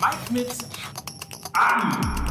Mike 0.00 0.32
mit 0.32 0.46
AI. 1.54 2.28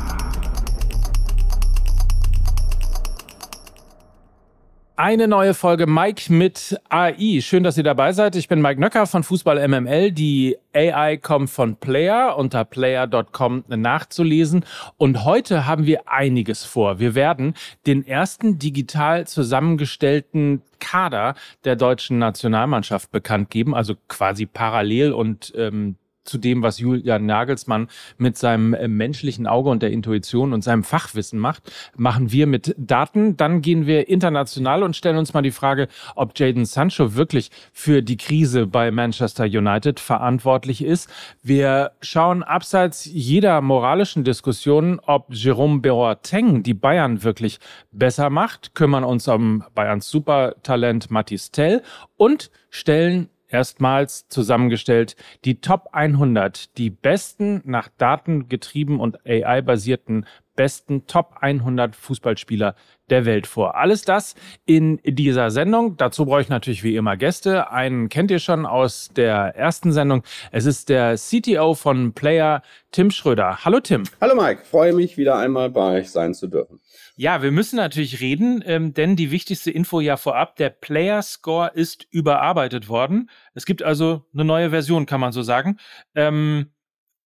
Eine 4.96 5.28
neue 5.28 5.54
Folge 5.54 5.86
Mike 5.86 6.32
mit 6.32 6.80
AI. 6.88 7.42
Schön, 7.42 7.64
dass 7.64 7.78
ihr 7.78 7.84
dabei 7.84 8.14
seid. 8.14 8.38
Ich 8.38 8.48
bin 8.48 8.62
Mike 8.62 8.80
Nöcker 8.80 9.06
von 9.06 9.22
Fußball 9.24 9.68
MML. 9.68 10.14
Die 10.14 10.58
AI 10.74 11.18
kommt 11.18 11.50
von 11.50 11.76
Player 11.76 12.38
unter 12.38 12.64
player.com 12.64 13.66
nachzulesen. 13.68 14.64
Und 14.96 15.26
heute 15.26 15.68
haben 15.68 15.86
wir 15.86 16.10
einiges 16.10 16.64
vor. 16.64 17.00
Wir 17.00 17.16
werden 17.16 17.54
den 17.86 18.08
ersten 18.08 18.60
digital 18.60 19.28
zusammengestellten 19.28 20.62
Kader 20.80 21.36
der 21.66 21.76
deutschen 21.76 22.18
Nationalmannschaft 22.18 23.12
bekannt 23.12 23.50
geben, 23.50 23.76
also 23.76 23.96
quasi 24.08 24.46
parallel 24.46 25.12
und 25.12 25.54
ähm, 25.58 25.98
zu 26.28 26.38
dem, 26.38 26.62
was 26.62 26.80
Julian 26.80 27.26
Nagelsmann 27.26 27.88
mit 28.18 28.38
seinem 28.38 28.74
äh, 28.74 28.88
menschlichen 28.88 29.48
Auge 29.48 29.70
und 29.70 29.82
der 29.82 29.92
Intuition 29.92 30.54
und 30.54 30.64
seinem 30.64 30.84
Fachwissen 30.84 31.40
macht, 31.40 31.72
machen 31.96 32.32
wir 32.32 32.48
mit 32.48 32.76
Daten. 32.78 33.38
Dann 33.38 33.62
gehen 33.62 33.88
wir 33.88 34.10
international 34.10 34.84
und 34.84 34.96
stellen 34.96 35.18
uns 35.18 35.34
mal 35.34 35.42
die 35.42 35.52
Frage, 35.52 35.88
ob 36.16 36.38
Jaden 36.38 36.66
Sancho 36.66 37.16
wirklich 37.16 37.52
für 37.74 38.02
die 38.02 38.18
Krise 38.18 38.68
bei 38.68 38.92
Manchester 38.92 39.46
United 39.46 40.00
verantwortlich 40.00 40.84
ist. 40.84 41.10
Wir 41.44 41.92
schauen 42.02 42.44
abseits 42.44 43.06
jeder 43.06 43.62
moralischen 43.62 44.24
Diskussion, 44.24 45.00
ob 45.06 45.28
Jerome 45.30 45.80
Boateng 45.80 46.64
die 46.64 46.74
Bayern 46.74 47.24
wirklich 47.24 47.60
besser 47.92 48.30
macht, 48.30 48.76
kümmern 48.76 49.04
uns 49.04 49.28
um 49.28 49.64
Bayerns 49.74 50.10
Supertalent 50.10 51.12
Mathis 51.12 51.52
Tell 51.52 51.82
und 52.16 52.52
stellen 52.70 53.30
erstmals 53.48 54.28
zusammengestellt. 54.28 55.16
Die 55.46 55.62
Top 55.62 55.90
100, 55.92 56.78
die 56.78 56.90
besten 56.90 57.62
nach 57.66 57.90
Daten 57.98 58.50
getrieben 58.50 59.00
und 59.00 59.26
AI 59.26 59.62
basierten 59.62 60.26
besten 60.56 61.06
Top 61.08 61.38
100 61.40 61.96
Fußballspieler 61.96 62.76
der 63.10 63.26
Welt 63.26 63.48
vor. 63.48 63.76
Alles 63.76 64.04
das 64.04 64.36
in 64.66 65.00
dieser 65.04 65.50
Sendung. 65.52 65.98
Dazu 65.98 66.26
brauche 66.26 66.42
ich 66.42 66.50
natürlich 66.50 66.84
wie 66.84 66.96
immer 66.96 67.18
Gäste. 67.18 67.72
Einen 67.72 68.10
kennt 68.10 68.32
ihr 68.32 68.40
schon 68.40 68.66
aus 68.66 69.10
der 69.16 69.56
ersten 69.56 69.92
Sendung. 69.92 70.24
Es 70.52 70.66
ist 70.66 70.90
der 70.90 71.16
CTO 71.16 71.74
von 71.74 72.14
Player, 72.14 72.62
Tim 72.92 73.12
Schröder. 73.12 73.64
Hallo 73.64 73.80
Tim. 73.80 74.04
Hallo 74.20 74.36
Mike, 74.36 74.66
freue 74.66 74.94
mich 74.94 75.18
wieder 75.18 75.38
einmal 75.38 75.70
bei 75.70 76.00
euch 76.00 76.12
sein 76.12 76.34
zu 76.34 76.48
dürfen. 76.48 76.80
Ja, 77.16 77.42
wir 77.42 77.52
müssen 77.52 77.78
natürlich 77.78 78.22
reden, 78.22 78.64
ähm, 78.66 78.94
denn 78.94 79.16
die 79.16 79.32
wichtigste 79.32 79.72
Info 79.72 80.02
ja 80.02 80.18
vorab, 80.18 80.56
der 80.58 80.70
Player 80.70 81.22
Score 81.22 81.72
ist 81.74 82.06
überarbeitet 82.12 82.90
worden. 82.90 83.30
Es 83.54 83.66
gibt 83.66 83.82
also 83.82 84.26
eine 84.34 84.46
neue 84.46 84.70
Version, 84.70 85.06
kann 85.06 85.20
man 85.20 85.32
so 85.32 85.42
sagen. 85.42 85.80
Ähm, 86.14 86.68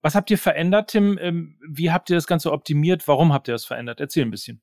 was 0.01 0.15
habt 0.15 0.31
ihr 0.31 0.37
verändert, 0.37 0.91
Tim? 0.91 1.17
Ähm, 1.21 1.57
wie 1.67 1.91
habt 1.91 2.09
ihr 2.09 2.15
das 2.15 2.25
Ganze 2.25 2.51
optimiert? 2.51 3.07
Warum 3.07 3.33
habt 3.33 3.47
ihr 3.47 3.53
das 3.53 3.65
verändert? 3.65 3.99
Erzähl 3.99 4.23
ein 4.23 4.31
bisschen. 4.31 4.61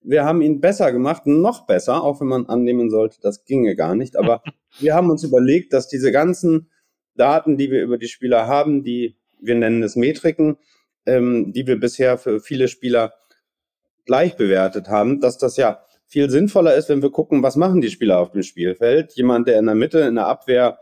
Wir 0.00 0.24
haben 0.24 0.42
ihn 0.42 0.60
besser 0.60 0.92
gemacht, 0.92 1.26
noch 1.26 1.66
besser, 1.66 2.02
auch 2.02 2.20
wenn 2.20 2.28
man 2.28 2.46
annehmen 2.46 2.90
sollte, 2.90 3.18
das 3.20 3.44
ginge 3.44 3.76
gar 3.76 3.94
nicht. 3.94 4.16
Aber 4.16 4.42
wir 4.78 4.94
haben 4.94 5.10
uns 5.10 5.24
überlegt, 5.24 5.72
dass 5.72 5.88
diese 5.88 6.12
ganzen 6.12 6.70
Daten, 7.14 7.56
die 7.56 7.70
wir 7.70 7.82
über 7.82 7.98
die 7.98 8.08
Spieler 8.08 8.46
haben, 8.46 8.84
die 8.84 9.16
wir 9.40 9.54
nennen 9.54 9.82
es 9.82 9.96
Metriken, 9.96 10.56
ähm, 11.06 11.52
die 11.52 11.66
wir 11.66 11.78
bisher 11.78 12.18
für 12.18 12.40
viele 12.40 12.68
Spieler 12.68 13.14
gleich 14.04 14.36
bewertet 14.36 14.88
haben, 14.88 15.20
dass 15.20 15.38
das 15.38 15.56
ja 15.56 15.84
viel 16.06 16.30
sinnvoller 16.30 16.74
ist, 16.74 16.88
wenn 16.88 17.02
wir 17.02 17.10
gucken, 17.10 17.42
was 17.42 17.56
machen 17.56 17.80
die 17.80 17.90
Spieler 17.90 18.18
auf 18.18 18.32
dem 18.32 18.42
Spielfeld. 18.42 19.12
Jemand, 19.14 19.46
der 19.46 19.58
in 19.58 19.66
der 19.66 19.74
Mitte 19.74 20.00
in 20.00 20.14
der 20.14 20.26
Abwehr 20.26 20.78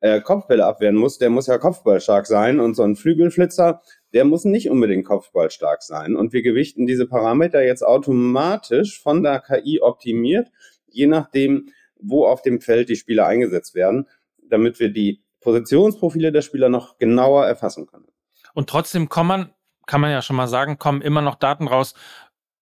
äh, 0.00 0.20
Kopfbälle 0.20 0.64
abwehren 0.64 0.94
muss, 0.94 1.18
der 1.18 1.30
muss 1.30 1.48
ja 1.48 1.58
kopfballstark 1.58 2.26
sein 2.26 2.60
und 2.60 2.74
so 2.74 2.84
ein 2.84 2.94
Flügelflitzer, 2.94 3.82
der 4.12 4.24
muss 4.24 4.44
nicht 4.44 4.70
unbedingt 4.70 5.06
kopfballstark 5.06 5.82
sein. 5.82 6.16
Und 6.16 6.32
wir 6.32 6.42
gewichten 6.42 6.86
diese 6.86 7.06
Parameter 7.06 7.62
jetzt 7.62 7.82
automatisch 7.82 9.00
von 9.00 9.22
der 9.22 9.40
KI 9.40 9.80
optimiert, 9.80 10.48
je 10.86 11.06
nachdem, 11.06 11.70
wo 12.00 12.26
auf 12.26 12.42
dem 12.42 12.60
Feld 12.60 12.88
die 12.88 12.96
Spieler 12.96 13.26
eingesetzt 13.26 13.74
werden, 13.74 14.08
damit 14.48 14.80
wir 14.80 14.90
die 14.90 15.22
Positionsprofile 15.40 16.32
der 16.32 16.42
Spieler 16.42 16.68
noch 16.68 16.98
genauer 16.98 17.46
erfassen 17.46 17.86
können. 17.86 18.08
Und 18.54 18.68
trotzdem 18.68 19.08
kann 19.08 19.26
man, 19.26 19.54
kann 19.86 20.00
man 20.00 20.10
ja 20.10 20.22
schon 20.22 20.36
mal 20.36 20.48
sagen, 20.48 20.78
kommen 20.78 21.02
immer 21.02 21.22
noch 21.22 21.36
Daten 21.36 21.68
raus, 21.68 21.94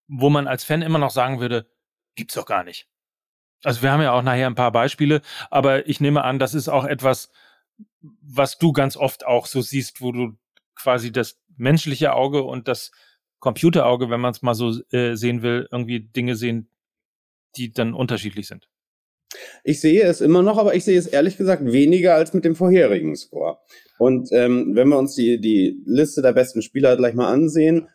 wo 0.09 0.31
man 0.31 0.47
als 0.47 0.65
Fan 0.65 0.83
immer 0.83 0.99
noch 0.99 1.11
sagen 1.11 1.41
würde, 1.41 1.67
gibt's 2.15 2.35
doch 2.35 2.47
gar 2.47 2.65
nicht. 2.65 2.89
Also 3.65 3.83
wir 3.83 3.91
haben 3.91 4.03
ja 4.03 4.13
auch 4.13 4.23
nachher 4.23 4.47
ein 4.47 4.55
paar 4.55 4.73
Beispiele, 4.73 5.23
aber 5.51 5.89
ich 5.89 6.01
nehme 6.01 6.23
an, 6.23 6.39
das 6.39 6.55
ist 6.55 6.69
auch 6.69 6.85
etwas, 6.85 7.31
was 8.01 8.59
du 8.59 8.73
ganz 8.73 8.97
oft 8.97 9.27
auch 9.27 9.47
so 9.47 9.61
siehst, 9.61 10.01
wo 10.01 10.13
du 10.13 10.37
quasi 10.77 11.13
das 11.13 11.39
menschliche 11.57 12.15
Auge 12.15 12.43
und 12.43 12.69
das 12.69 12.93
Computerauge, 13.41 14.11
wenn 14.11 14.21
man 14.21 14.33
es 14.33 14.43
mal 14.43 14.55
so 14.55 14.73
äh, 14.91 15.15
sehen 15.15 15.43
will, 15.43 15.69
irgendwie 15.71 16.01
Dinge 16.01 16.37
sehen, 16.37 16.69
die 17.57 17.73
dann 17.73 17.95
unterschiedlich 17.95 18.47
sind. 18.47 18.69
Ich 19.65 19.81
sehe 19.81 20.05
es 20.05 20.21
immer 20.21 20.43
noch, 20.43 20.59
aber 20.59 20.75
ich 20.75 20.85
sehe 20.85 20.99
es 20.99 21.07
ehrlich 21.07 21.37
gesagt 21.37 21.65
weniger 21.65 22.15
als 22.15 22.33
mit 22.33 22.45
dem 22.45 22.55
vorherigen 22.55 23.17
Score. 23.17 23.59
Und 23.99 24.31
ähm, 24.33 24.75
wenn 24.75 24.89
wir 24.89 24.99
uns 24.99 25.15
die, 25.15 25.41
die 25.41 25.83
Liste 25.85 26.23
der 26.23 26.33
besten 26.33 26.63
Spieler 26.63 26.97
gleich 26.97 27.15
mal 27.15 27.33
ansehen, 27.33 27.89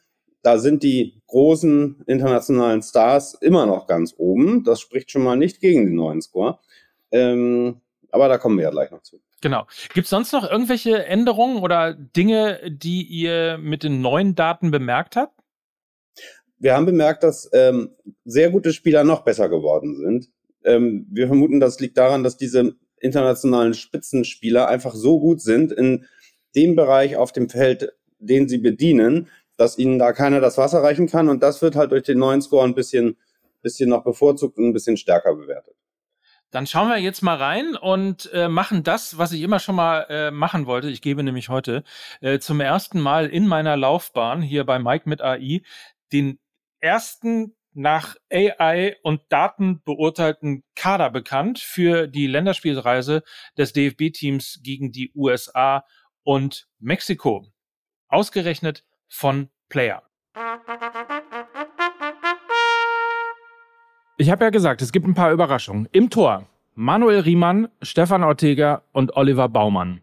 da 0.43 0.57
sind 0.57 0.83
die 0.83 1.21
großen 1.27 2.03
internationalen 2.07 2.81
Stars 2.81 3.35
immer 3.41 3.65
noch 3.65 3.87
ganz 3.87 4.15
oben. 4.17 4.63
Das 4.63 4.81
spricht 4.81 5.11
schon 5.11 5.23
mal 5.23 5.35
nicht 5.35 5.61
gegen 5.61 5.85
den 5.85 5.95
neuen 5.95 6.21
Score. 6.21 6.59
Ähm, 7.11 7.81
aber 8.09 8.27
da 8.27 8.37
kommen 8.37 8.57
wir 8.57 8.63
ja 8.63 8.71
gleich 8.71 8.91
noch 8.91 9.03
zu. 9.03 9.21
Genau. 9.41 9.65
Gibt 9.93 10.05
es 10.05 10.11
sonst 10.11 10.31
noch 10.33 10.49
irgendwelche 10.49 11.05
Änderungen 11.05 11.57
oder 11.57 11.93
Dinge, 11.93 12.59
die 12.69 13.03
ihr 13.03 13.57
mit 13.57 13.83
den 13.83 14.01
neuen 14.01 14.35
Daten 14.35 14.71
bemerkt 14.71 15.15
habt? 15.15 15.41
Wir 16.59 16.75
haben 16.75 16.85
bemerkt, 16.85 17.23
dass 17.23 17.49
ähm, 17.53 17.89
sehr 18.23 18.51
gute 18.51 18.71
Spieler 18.71 19.03
noch 19.03 19.23
besser 19.23 19.49
geworden 19.49 19.95
sind. 19.95 20.29
Ähm, 20.63 21.07
wir 21.09 21.25
vermuten, 21.25 21.59
das 21.59 21.79
liegt 21.79 21.97
daran, 21.97 22.23
dass 22.23 22.37
diese 22.37 22.75
internationalen 22.99 23.73
Spitzenspieler 23.73 24.67
einfach 24.67 24.93
so 24.93 25.19
gut 25.19 25.41
sind 25.41 25.71
in 25.71 26.05
dem 26.55 26.75
Bereich 26.75 27.15
auf 27.15 27.31
dem 27.31 27.49
Feld, 27.49 27.93
den 28.19 28.47
sie 28.47 28.59
bedienen, 28.59 29.27
dass 29.57 29.79
ihnen 29.79 29.97
da 29.97 30.13
keiner 30.13 30.39
das 30.39 30.59
Wasser 30.59 30.83
reichen 30.83 31.07
kann. 31.07 31.29
Und 31.29 31.41
das 31.41 31.63
wird 31.63 31.75
halt 31.75 31.91
durch 31.91 32.03
den 32.03 32.19
neuen 32.19 32.43
Score 32.43 32.63
ein 32.63 32.75
bisschen, 32.75 33.17
bisschen 33.63 33.89
noch 33.89 34.03
bevorzugt 34.03 34.59
und 34.59 34.65
ein 34.65 34.73
bisschen 34.73 34.97
stärker 34.97 35.35
bewertet. 35.35 35.73
Dann 36.51 36.67
schauen 36.67 36.89
wir 36.89 36.97
jetzt 36.97 37.21
mal 37.21 37.37
rein 37.37 37.75
und 37.75 38.31
äh, 38.33 38.49
machen 38.49 38.83
das, 38.83 39.17
was 39.17 39.31
ich 39.31 39.41
immer 39.41 39.59
schon 39.59 39.75
mal 39.75 40.05
äh, 40.09 40.31
machen 40.31 40.65
wollte. 40.65 40.89
Ich 40.89 41.01
gebe 41.01 41.23
nämlich 41.23 41.49
heute 41.49 41.83
äh, 42.19 42.39
zum 42.39 42.59
ersten 42.59 42.99
Mal 42.99 43.27
in 43.27 43.47
meiner 43.47 43.77
Laufbahn 43.77 44.41
hier 44.41 44.65
bei 44.65 44.77
Mike 44.77 45.07
mit 45.07 45.21
AI 45.21 45.61
den 46.11 46.39
ersten 46.81 47.55
nach 47.73 48.17
AI 48.29 48.97
und 49.01 49.21
Daten 49.29 49.81
beurteilten 49.83 50.63
Kader 50.75 51.09
bekannt 51.09 51.59
für 51.59 52.07
die 52.07 52.27
Länderspielreise 52.27 53.23
des 53.57 53.71
DFB-Teams 53.71 54.59
gegen 54.61 54.91
die 54.91 55.11
USA 55.15 55.85
und 56.23 56.67
Mexiko. 56.79 57.47
Ausgerechnet 58.09 58.85
von 59.07 59.49
Player. 59.69 60.03
Ich 64.21 64.29
habe 64.29 64.43
ja 64.43 64.51
gesagt, 64.51 64.83
es 64.83 64.91
gibt 64.91 65.07
ein 65.07 65.15
paar 65.15 65.31
Überraschungen. 65.31 65.89
Im 65.93 66.11
Tor 66.11 66.45
Manuel 66.75 67.21
Riemann, 67.21 67.69
Stefan 67.81 68.23
Ortega 68.23 68.83
und 68.91 69.17
Oliver 69.17 69.49
Baumann. 69.49 70.01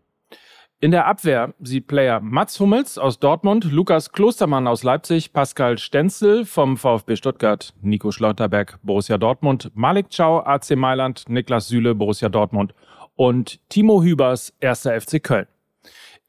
In 0.80 0.90
der 0.90 1.06
Abwehr 1.06 1.54
sieht 1.60 1.86
Player 1.86 2.18
Mats 2.18 2.58
Hummels 2.58 2.98
aus 2.98 3.20
Dortmund, 3.20 3.70
Lukas 3.70 4.10
Klostermann 4.10 4.66
aus 4.66 4.82
Leipzig, 4.82 5.32
Pascal 5.32 5.78
Stenzel 5.78 6.44
vom 6.46 6.76
VfB 6.76 7.14
Stuttgart, 7.14 7.72
Nico 7.80 8.10
Schlotterberg, 8.10 8.80
Borussia 8.82 9.18
Dortmund, 9.18 9.70
Malik 9.76 10.06
Chow, 10.10 10.44
AC 10.44 10.74
Mailand, 10.74 11.28
Niklas 11.28 11.68
Süle, 11.68 11.94
Borussia 11.94 12.28
Dortmund 12.28 12.74
und 13.14 13.60
Timo 13.68 14.02
Hübers, 14.02 14.52
1. 14.60 14.80
FC 14.98 15.22
Köln. 15.22 15.46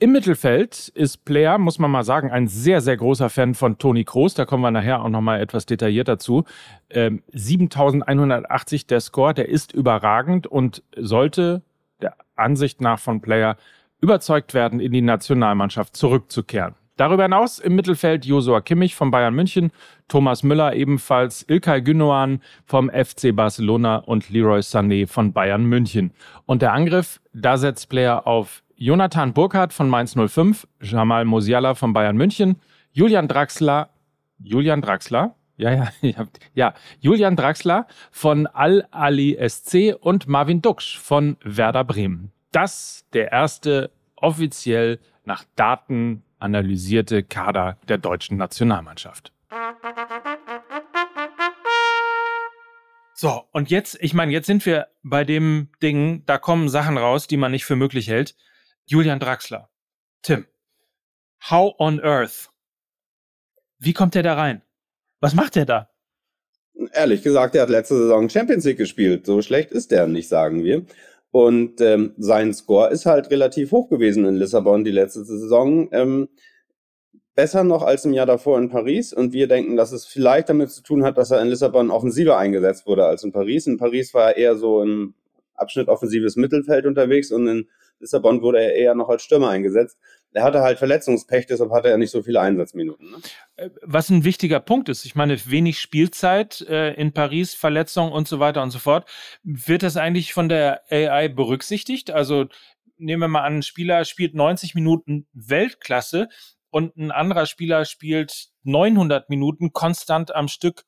Im 0.02 0.14
Mittelfeld 0.14 0.88
ist 0.96 1.26
Player, 1.26 1.58
muss 1.58 1.78
man 1.78 1.92
mal 1.92 2.06
sagen, 2.06 2.32
ein 2.32 2.48
sehr, 2.48 2.80
sehr 2.80 2.96
großer 2.96 3.30
Fan 3.30 3.54
von 3.54 3.78
Toni 3.80 4.06
Kroos. 4.06 4.34
Da 4.34 4.46
kommen 4.46 4.64
wir 4.64 4.72
nachher 4.72 5.04
auch 5.04 5.10
nochmal 5.10 5.42
etwas 5.42 5.66
detailliert 5.66 6.08
dazu. 6.08 6.46
Ähm, 6.90 7.22
7180 7.34 8.88
der 8.88 9.02
Score, 9.02 9.34
der 9.34 9.50
ist 9.50 9.74
überragend 9.74 10.48
und 10.48 10.84
sollte 10.96 11.64
der 12.02 12.16
Ansicht 12.38 12.80
nach 12.80 12.98
von 12.98 13.20
Player 13.20 13.58
überzeugt 14.00 14.54
werden, 14.54 14.80
in 14.80 14.94
die 14.94 15.02
Nationalmannschaft 15.02 15.98
zurückzukehren. 15.98 16.76
Darüber 16.96 17.24
hinaus 17.24 17.60
im 17.60 17.76
Mittelfeld 17.76 18.26
Josua 18.26 18.62
Kimmich 18.62 18.96
von 18.96 19.12
Bayern 19.12 19.34
München, 19.34 19.72
Thomas 20.08 20.44
Müller 20.44 20.76
ebenfalls, 20.76 21.46
Ilkay 21.50 21.82
Gündoğan 21.82 22.40
vom 22.66 22.90
FC 22.90 23.36
Barcelona 23.36 23.98
und 23.98 24.30
Leroy 24.30 24.60
Sané 24.60 25.08
von 25.08 25.34
Bayern 25.34 25.66
München. 25.66 26.12
Und 26.46 26.62
der 26.62 26.72
Angriff, 26.72 27.20
da 27.34 27.58
setzt 27.58 27.90
Player 27.90 28.26
auf 28.26 28.64
Jonathan 28.82 29.34
Burkhardt 29.34 29.74
von 29.74 29.90
Mainz 29.90 30.16
05, 30.16 30.66
Jamal 30.82 31.26
Musiala 31.26 31.76
von 31.76 31.92
Bayern 31.92 32.16
München, 32.16 32.62
Julian 32.94 33.28
Draxler, 33.28 33.90
Julian 34.42 34.82
Draxler, 34.82 35.36
ja, 35.58 35.92
ja, 36.02 36.14
ja, 36.54 36.74
Julian 37.02 37.36
Draxler 37.36 37.88
von 38.10 38.48
Al-Ali 38.48 39.38
SC 39.50 39.94
und 40.00 40.30
Marvin 40.30 40.62
Duksch 40.62 40.98
von 40.98 41.36
Werder 41.44 41.84
Bremen. 41.84 42.32
Das 42.54 43.04
der 43.12 43.34
erste 43.34 43.92
offiziell 44.16 45.00
nach 45.26 45.44
Daten 45.58 46.24
analysierte 46.40 47.22
Kader 47.22 47.76
der 47.90 47.98
deutschen 47.98 48.38
Nationalmannschaft. 48.38 49.34
So, 53.14 53.44
und 53.52 53.70
jetzt, 53.70 53.98
ich 54.00 54.14
meine, 54.14 54.32
jetzt 54.32 54.46
sind 54.46 54.66
wir 54.66 54.88
bei 55.04 55.26
dem 55.26 55.68
Ding, 55.84 56.24
da 56.26 56.38
kommen 56.38 56.70
Sachen 56.70 56.98
raus, 56.98 57.28
die 57.28 57.36
man 57.36 57.52
nicht 57.52 57.66
für 57.66 57.76
möglich 57.76 58.08
hält. 58.08 58.36
Julian 58.90 59.20
Draxler. 59.20 59.70
Tim. 60.24 60.48
How 61.48 61.76
on 61.78 62.00
earth? 62.00 62.50
Wie 63.78 63.94
kommt 63.94 64.16
der 64.16 64.24
da 64.24 64.34
rein? 64.34 64.64
Was 65.22 65.36
macht 65.36 65.56
der 65.56 65.66
da? 65.66 65.90
Ehrlich 66.94 67.22
gesagt, 67.22 67.54
er 67.54 67.62
hat 67.62 67.70
letzte 67.70 67.96
Saison 67.96 68.28
Champions 68.30 68.66
League 68.66 68.80
gespielt. 68.80 69.28
So 69.28 69.44
schlecht 69.44 69.72
ist 69.72 69.92
der 69.92 70.08
nicht, 70.08 70.28
sagen 70.28 70.64
wir. 70.64 70.88
Und 71.30 71.80
ähm, 71.82 72.16
sein 72.18 72.52
Score 72.52 72.90
ist 72.90 73.06
halt 73.06 73.30
relativ 73.30 73.72
hoch 73.72 73.90
gewesen 73.90 74.26
in 74.26 74.38
Lissabon 74.38 74.84
die 74.84 74.90
letzte 74.90 75.24
Saison. 75.24 75.90
Ähm, 75.92 76.28
besser 77.36 77.64
noch 77.64 77.84
als 77.84 78.06
im 78.06 78.14
Jahr 78.14 78.26
davor 78.26 78.58
in 78.58 78.70
Paris. 78.70 79.14
Und 79.14 79.34
wir 79.34 79.48
denken, 79.48 79.76
dass 79.76 79.92
es 79.92 80.08
vielleicht 80.08 80.50
damit 80.50 80.72
zu 80.72 80.82
tun 80.82 81.04
hat, 81.04 81.20
dass 81.20 81.30
er 81.30 81.44
in 81.44 81.50
Lissabon 81.50 81.92
offensiver 81.92 82.40
eingesetzt 82.40 82.88
wurde 82.88 83.06
als 83.06 83.24
in 83.24 83.34
Paris. 83.34 83.68
In 83.68 83.78
Paris 83.78 84.16
war 84.16 84.32
er 84.32 84.38
eher 84.38 84.56
so 84.56 84.82
im 84.82 85.14
Abschnitt 85.54 85.90
offensives 85.90 86.38
Mittelfeld 86.38 86.88
unterwegs 86.88 87.32
und 87.32 87.48
in 87.48 87.70
Lissabon 88.00 88.42
wurde 88.42 88.62
er 88.62 88.76
eher 88.76 88.96
noch 88.96 89.10
als 89.10 89.24
Stürmer 89.24 89.50
eingesetzt. 89.50 89.98
Er 90.32 90.44
hatte 90.44 90.62
halt 90.62 90.78
Verletzungspech, 90.78 91.48
deshalb 91.48 91.72
hatte 91.72 91.90
er 91.90 91.98
nicht 91.98 92.12
so 92.12 92.22
viele 92.22 92.40
Einsatzminuten. 92.40 93.12
Ne? 93.12 93.18
Äh, 93.56 93.70
was 93.82 94.10
ein 94.10 94.24
wichtiger 94.24 94.60
Punkt 94.60 94.90
ist. 94.90 95.06
Ich 95.06 95.16
meine, 95.16 95.38
wenig 95.48 95.80
Spielzeit 95.80 96.62
äh, 96.62 96.94
in 96.94 97.14
Paris, 97.14 97.54
Verletzung 97.56 98.12
und 98.12 98.28
so 98.28 98.40
weiter 98.40 98.62
und 98.62 98.72
so 98.72 98.80
fort. 98.80 99.10
Wird 99.44 99.84
das 99.84 99.98
eigentlich 99.98 100.34
von 100.34 100.48
der 100.48 100.84
AI 100.92 101.30
berücksichtigt? 101.30 102.12
Also 102.12 102.46
nehmen 102.98 103.22
wir 103.22 103.28
mal 103.28 103.44
an, 103.44 103.58
ein 103.58 103.64
Spieler 103.64 104.06
spielt 104.06 104.36
90 104.36 104.76
Minuten 104.76 105.28
Weltklasse 105.34 106.30
und 106.70 106.96
ein 106.98 107.12
anderer 107.12 107.46
Spieler 107.46 107.86
spielt 107.86 108.50
900 108.64 109.30
Minuten 109.30 109.74
konstant 109.74 110.36
am 110.36 110.48
Stück, 110.48 110.84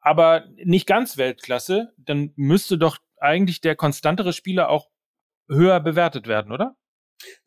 aber 0.00 0.46
nicht 0.56 0.86
ganz 0.86 1.16
Weltklasse, 1.16 1.92
dann 1.96 2.32
müsste 2.34 2.78
doch 2.78 2.98
eigentlich 3.18 3.60
der 3.60 3.76
konstantere 3.76 4.32
Spieler 4.32 4.68
auch 4.68 4.88
höher 5.54 5.80
bewertet 5.80 6.26
werden, 6.26 6.52
oder? 6.52 6.76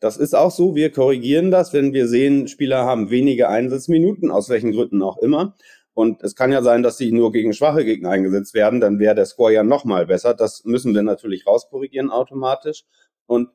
Das 0.00 0.16
ist 0.16 0.34
auch 0.34 0.50
so. 0.50 0.74
Wir 0.74 0.90
korrigieren 0.90 1.50
das, 1.50 1.72
wenn 1.72 1.92
wir 1.92 2.08
sehen, 2.08 2.48
Spieler 2.48 2.84
haben 2.84 3.10
wenige 3.10 3.48
Einsatzminuten, 3.48 4.30
aus 4.30 4.48
welchen 4.48 4.72
Gründen 4.72 5.02
auch 5.02 5.18
immer. 5.18 5.54
Und 5.94 6.22
es 6.22 6.34
kann 6.34 6.52
ja 6.52 6.62
sein, 6.62 6.82
dass 6.82 6.98
sie 6.98 7.10
nur 7.12 7.32
gegen 7.32 7.54
schwache 7.54 7.84
Gegner 7.84 8.10
eingesetzt 8.10 8.52
werden, 8.52 8.80
dann 8.80 8.98
wäre 8.98 9.14
der 9.14 9.24
Score 9.24 9.52
ja 9.52 9.62
nochmal 9.62 10.06
besser. 10.06 10.34
Das 10.34 10.64
müssen 10.64 10.94
wir 10.94 11.02
natürlich 11.02 11.46
rauskorrigieren 11.46 12.10
automatisch. 12.10 12.84
Und 13.26 13.48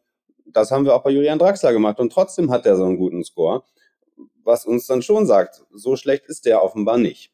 das 0.46 0.72
haben 0.72 0.86
wir 0.86 0.96
auch 0.96 1.04
bei 1.04 1.12
Julian 1.12 1.40
Draxler 1.40 1.72
gemacht 1.72 2.00
und 2.00 2.12
trotzdem 2.12 2.52
hat 2.52 2.66
er 2.66 2.76
so 2.78 2.84
einen 2.84 2.98
guten 2.98 3.24
Score, 3.24 3.64
was 4.44 4.66
uns 4.66 4.88
dann 4.88 5.02
schon 5.02 5.26
sagt, 5.26 5.64
so 5.72 5.96
schlecht 5.96 6.26
ist 6.26 6.46
der 6.46 6.64
offenbar 6.64 6.98
nicht. 6.98 7.32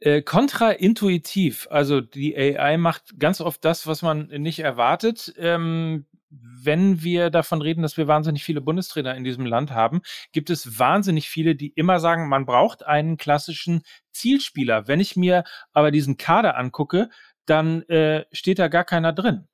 Äh, 0.00 0.22
kontraintuitiv, 0.22 1.68
also 1.70 2.00
die 2.00 2.36
AI 2.36 2.78
macht 2.78 3.18
ganz 3.18 3.40
oft 3.40 3.64
das, 3.64 3.86
was 3.86 4.02
man 4.02 4.28
nicht 4.28 4.60
erwartet. 4.60 5.34
Ähm, 5.38 6.06
wenn 6.30 7.02
wir 7.02 7.30
davon 7.30 7.60
reden, 7.60 7.82
dass 7.82 7.96
wir 7.96 8.06
wahnsinnig 8.06 8.44
viele 8.44 8.60
Bundestrainer 8.60 9.14
in 9.16 9.24
diesem 9.24 9.44
Land 9.46 9.72
haben, 9.72 10.00
gibt 10.32 10.48
es 10.48 10.78
wahnsinnig 10.78 11.28
viele, 11.28 11.54
die 11.56 11.72
immer 11.74 12.00
sagen, 12.00 12.28
man 12.28 12.46
braucht 12.46 12.86
einen 12.86 13.16
klassischen 13.16 13.82
Zielspieler. 14.12 14.88
Wenn 14.88 15.00
ich 15.00 15.16
mir 15.16 15.44
aber 15.72 15.90
diesen 15.90 16.16
Kader 16.16 16.56
angucke, 16.56 17.10
dann 17.46 17.82
äh, 17.88 18.24
steht 18.32 18.58
da 18.58 18.68
gar 18.68 18.84
keiner 18.84 19.12
drin 19.12 19.48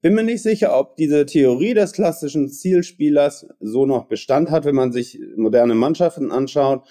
bin 0.00 0.14
mir 0.14 0.22
nicht 0.22 0.42
sicher, 0.42 0.78
ob 0.78 0.96
diese 0.96 1.26
Theorie 1.26 1.74
des 1.74 1.92
klassischen 1.92 2.48
Zielspielers 2.48 3.48
so 3.60 3.86
noch 3.86 4.06
Bestand 4.06 4.50
hat, 4.50 4.64
wenn 4.64 4.74
man 4.74 4.92
sich 4.92 5.18
moderne 5.36 5.74
Mannschaften 5.74 6.30
anschaut. 6.30 6.86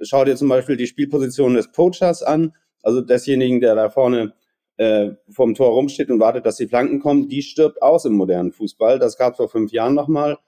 Schau 0.00 0.24
dir 0.24 0.36
zum 0.36 0.48
Beispiel 0.48 0.76
die 0.76 0.86
Spielposition 0.86 1.54
des 1.54 1.72
Poachers 1.72 2.22
an, 2.22 2.54
also 2.82 3.00
desjenigen, 3.00 3.60
der 3.60 3.74
da 3.74 3.90
vorne 3.90 4.34
äh, 4.76 5.12
vom 5.30 5.54
Tor 5.54 5.72
rumsteht 5.72 6.10
und 6.10 6.20
wartet, 6.20 6.46
dass 6.46 6.56
die 6.56 6.66
Flanken 6.66 7.00
kommen, 7.00 7.28
die 7.28 7.42
stirbt 7.42 7.82
aus 7.82 8.04
im 8.04 8.14
modernen 8.14 8.52
Fußball. 8.52 8.98
Das 8.98 9.16
gab 9.16 9.32
es 9.32 9.36
vor 9.36 9.48
fünf 9.48 9.72
Jahren 9.72 9.94
nochmal. 9.94 10.38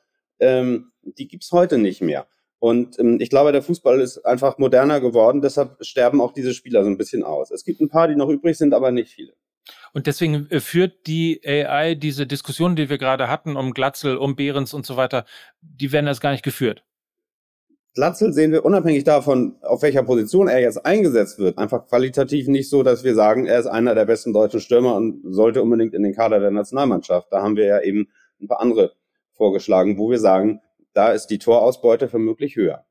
Ähm, 0.40 0.92
die 1.02 1.28
gibt's 1.28 1.52
heute 1.52 1.78
nicht 1.78 2.02
mehr. 2.02 2.26
Und 2.58 2.98
ähm, 2.98 3.18
ich 3.20 3.28
glaube, 3.28 3.52
der 3.52 3.62
Fußball 3.62 4.00
ist 4.00 4.24
einfach 4.24 4.56
moderner 4.58 5.00
geworden, 5.00 5.42
deshalb 5.42 5.76
sterben 5.84 6.20
auch 6.22 6.32
diese 6.32 6.54
Spieler 6.54 6.82
so 6.82 6.88
ein 6.88 6.96
bisschen 6.96 7.22
aus. 7.22 7.50
Es 7.50 7.64
gibt 7.64 7.80
ein 7.80 7.90
paar, 7.90 8.08
die 8.08 8.16
noch 8.16 8.30
übrig 8.30 8.56
sind, 8.56 8.72
aber 8.72 8.90
nicht 8.90 9.12
viele. 9.12 9.34
Und 9.92 10.06
deswegen 10.06 10.46
äh, 10.50 10.60
führt 10.60 11.06
die 11.06 11.40
AI 11.44 11.94
diese 11.94 12.26
Diskussion, 12.26 12.74
die 12.74 12.88
wir 12.88 12.98
gerade 12.98 13.28
hatten, 13.28 13.56
um 13.56 13.74
Glatzel, 13.74 14.16
um 14.16 14.34
Behrens 14.34 14.72
und 14.72 14.86
so 14.86 14.96
weiter, 14.96 15.26
die 15.60 15.92
werden 15.92 16.06
das 16.06 16.20
gar 16.20 16.32
nicht 16.32 16.42
geführt. 16.42 16.84
Glatzel 17.94 18.32
sehen 18.32 18.50
wir 18.50 18.64
unabhängig 18.64 19.04
davon, 19.04 19.54
auf 19.62 19.82
welcher 19.82 20.02
Position 20.02 20.48
er 20.48 20.60
jetzt 20.60 20.84
eingesetzt 20.84 21.38
wird, 21.38 21.58
einfach 21.58 21.86
qualitativ 21.86 22.48
nicht 22.48 22.68
so, 22.68 22.82
dass 22.82 23.04
wir 23.04 23.14
sagen, 23.14 23.46
er 23.46 23.60
ist 23.60 23.68
einer 23.68 23.94
der 23.94 24.04
besten 24.04 24.32
deutschen 24.32 24.60
Stürmer 24.60 24.96
und 24.96 25.22
sollte 25.32 25.62
unbedingt 25.62 25.94
in 25.94 26.02
den 26.02 26.14
Kader 26.14 26.40
der 26.40 26.50
Nationalmannschaft. 26.50 27.28
Da 27.30 27.40
haben 27.40 27.56
wir 27.56 27.66
ja 27.66 27.80
eben 27.80 28.08
ein 28.40 28.48
paar 28.48 28.60
andere 28.60 28.94
vorgeschlagen, 29.32 29.96
wo 29.96 30.10
wir 30.10 30.18
sagen, 30.18 30.60
da 30.92 31.12
ist 31.12 31.28
die 31.28 31.38
Torausbeute 31.38 32.08
vermutlich 32.08 32.56
höher. 32.56 32.84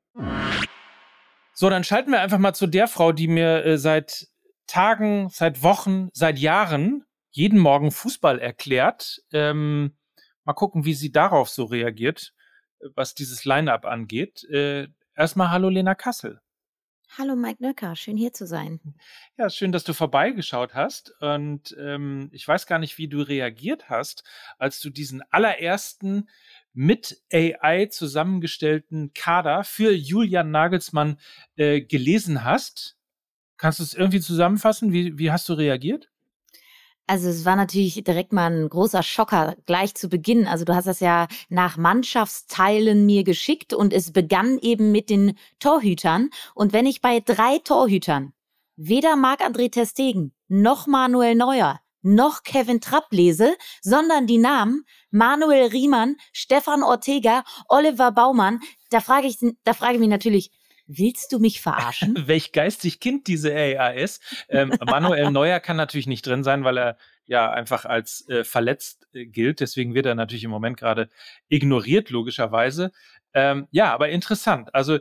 So, 1.52 1.68
dann 1.68 1.84
schalten 1.84 2.10
wir 2.10 2.20
einfach 2.20 2.38
mal 2.38 2.54
zu 2.54 2.66
der 2.66 2.88
Frau, 2.88 3.12
die 3.12 3.28
mir 3.28 3.64
äh, 3.64 3.78
seit 3.78 4.28
Tagen, 4.66 5.28
seit 5.30 5.62
Wochen, 5.62 6.08
seit 6.14 6.38
Jahren 6.38 7.04
jeden 7.30 7.58
Morgen 7.58 7.90
Fußball 7.90 8.38
erklärt. 8.38 9.22
Ähm, 9.32 9.96
mal 10.44 10.54
gucken, 10.54 10.86
wie 10.86 10.94
sie 10.94 11.12
darauf 11.12 11.50
so 11.50 11.64
reagiert, 11.64 12.33
was 12.94 13.14
dieses 13.14 13.44
Line-up 13.44 13.84
angeht. 13.84 14.44
Äh, 14.44 14.88
erstmal 15.14 15.50
hallo 15.50 15.68
Lena 15.68 15.94
Kassel. 15.94 16.40
Hallo 17.16 17.36
Mike 17.36 17.62
Nöcker, 17.62 17.94
schön 17.94 18.16
hier 18.16 18.32
zu 18.32 18.44
sein. 18.44 18.80
Ja, 19.38 19.48
schön, 19.48 19.70
dass 19.70 19.84
du 19.84 19.92
vorbeigeschaut 19.92 20.74
hast. 20.74 21.14
Und 21.20 21.76
ähm, 21.78 22.28
ich 22.32 22.46
weiß 22.46 22.66
gar 22.66 22.80
nicht, 22.80 22.98
wie 22.98 23.06
du 23.06 23.20
reagiert 23.20 23.88
hast, 23.88 24.24
als 24.58 24.80
du 24.80 24.90
diesen 24.90 25.22
allerersten 25.30 26.28
mit 26.72 27.22
AI 27.32 27.86
zusammengestellten 27.86 29.12
Kader 29.14 29.62
für 29.62 29.92
Julian 29.92 30.50
Nagelsmann 30.50 31.20
äh, 31.54 31.82
gelesen 31.82 32.42
hast. 32.42 32.96
Kannst 33.58 33.78
du 33.78 33.84
es 33.84 33.94
irgendwie 33.94 34.20
zusammenfassen? 34.20 34.92
Wie, 34.92 35.16
wie 35.16 35.30
hast 35.30 35.48
du 35.48 35.52
reagiert? 35.52 36.10
Also 37.06 37.28
es 37.28 37.44
war 37.44 37.56
natürlich 37.56 38.02
direkt 38.02 38.32
mal 38.32 38.50
ein 38.50 38.68
großer 38.68 39.02
Schocker 39.02 39.56
gleich 39.66 39.94
zu 39.94 40.08
Beginn. 40.08 40.46
Also 40.46 40.64
du 40.64 40.74
hast 40.74 40.86
das 40.86 41.00
ja 41.00 41.28
nach 41.50 41.76
Mannschaftsteilen 41.76 43.04
mir 43.04 43.24
geschickt 43.24 43.74
und 43.74 43.92
es 43.92 44.12
begann 44.12 44.58
eben 44.58 44.90
mit 44.90 45.10
den 45.10 45.36
Torhütern. 45.58 46.30
Und 46.54 46.72
wenn 46.72 46.86
ich 46.86 47.02
bei 47.02 47.20
drei 47.20 47.58
Torhütern 47.58 48.32
weder 48.76 49.16
Marc-André 49.16 49.70
Testegen 49.70 50.32
noch 50.48 50.86
Manuel 50.86 51.34
Neuer 51.34 51.80
noch 52.04 52.42
Kevin 52.42 52.80
Trapp 52.80 53.06
lese, 53.10 53.56
sondern 53.80 54.26
die 54.26 54.38
Namen 54.38 54.84
Manuel 55.10 55.68
Riemann, 55.68 56.16
Stefan 56.32 56.82
Ortega, 56.82 57.44
Oliver 57.68 58.12
Baumann, 58.12 58.60
da 58.90 59.00
frage 59.00 59.26
ich, 59.26 59.38
da 59.64 59.72
frage 59.72 59.94
ich 59.94 60.00
mich 60.00 60.10
natürlich, 60.10 60.50
Willst 60.86 61.32
du 61.32 61.38
mich 61.38 61.60
verarschen? 61.60 62.14
Welch 62.26 62.52
geistig 62.52 63.00
Kind 63.00 63.26
diese 63.26 63.54
AI 63.54 63.96
ist. 63.96 64.22
Ähm, 64.48 64.74
Manuel 64.84 65.30
Neuer 65.30 65.60
kann 65.60 65.76
natürlich 65.76 66.06
nicht 66.06 66.26
drin 66.26 66.44
sein, 66.44 66.64
weil 66.64 66.78
er 66.78 66.98
ja 67.26 67.50
einfach 67.50 67.84
als 67.86 68.28
äh, 68.28 68.44
verletzt 68.44 69.06
äh, 69.14 69.26
gilt. 69.26 69.60
Deswegen 69.60 69.94
wird 69.94 70.06
er 70.06 70.14
natürlich 70.14 70.44
im 70.44 70.50
Moment 70.50 70.76
gerade 70.76 71.08
ignoriert, 71.48 72.10
logischerweise. 72.10 72.92
Ähm, 73.32 73.66
ja, 73.70 73.92
aber 73.92 74.10
interessant. 74.10 74.74
Also 74.74 74.98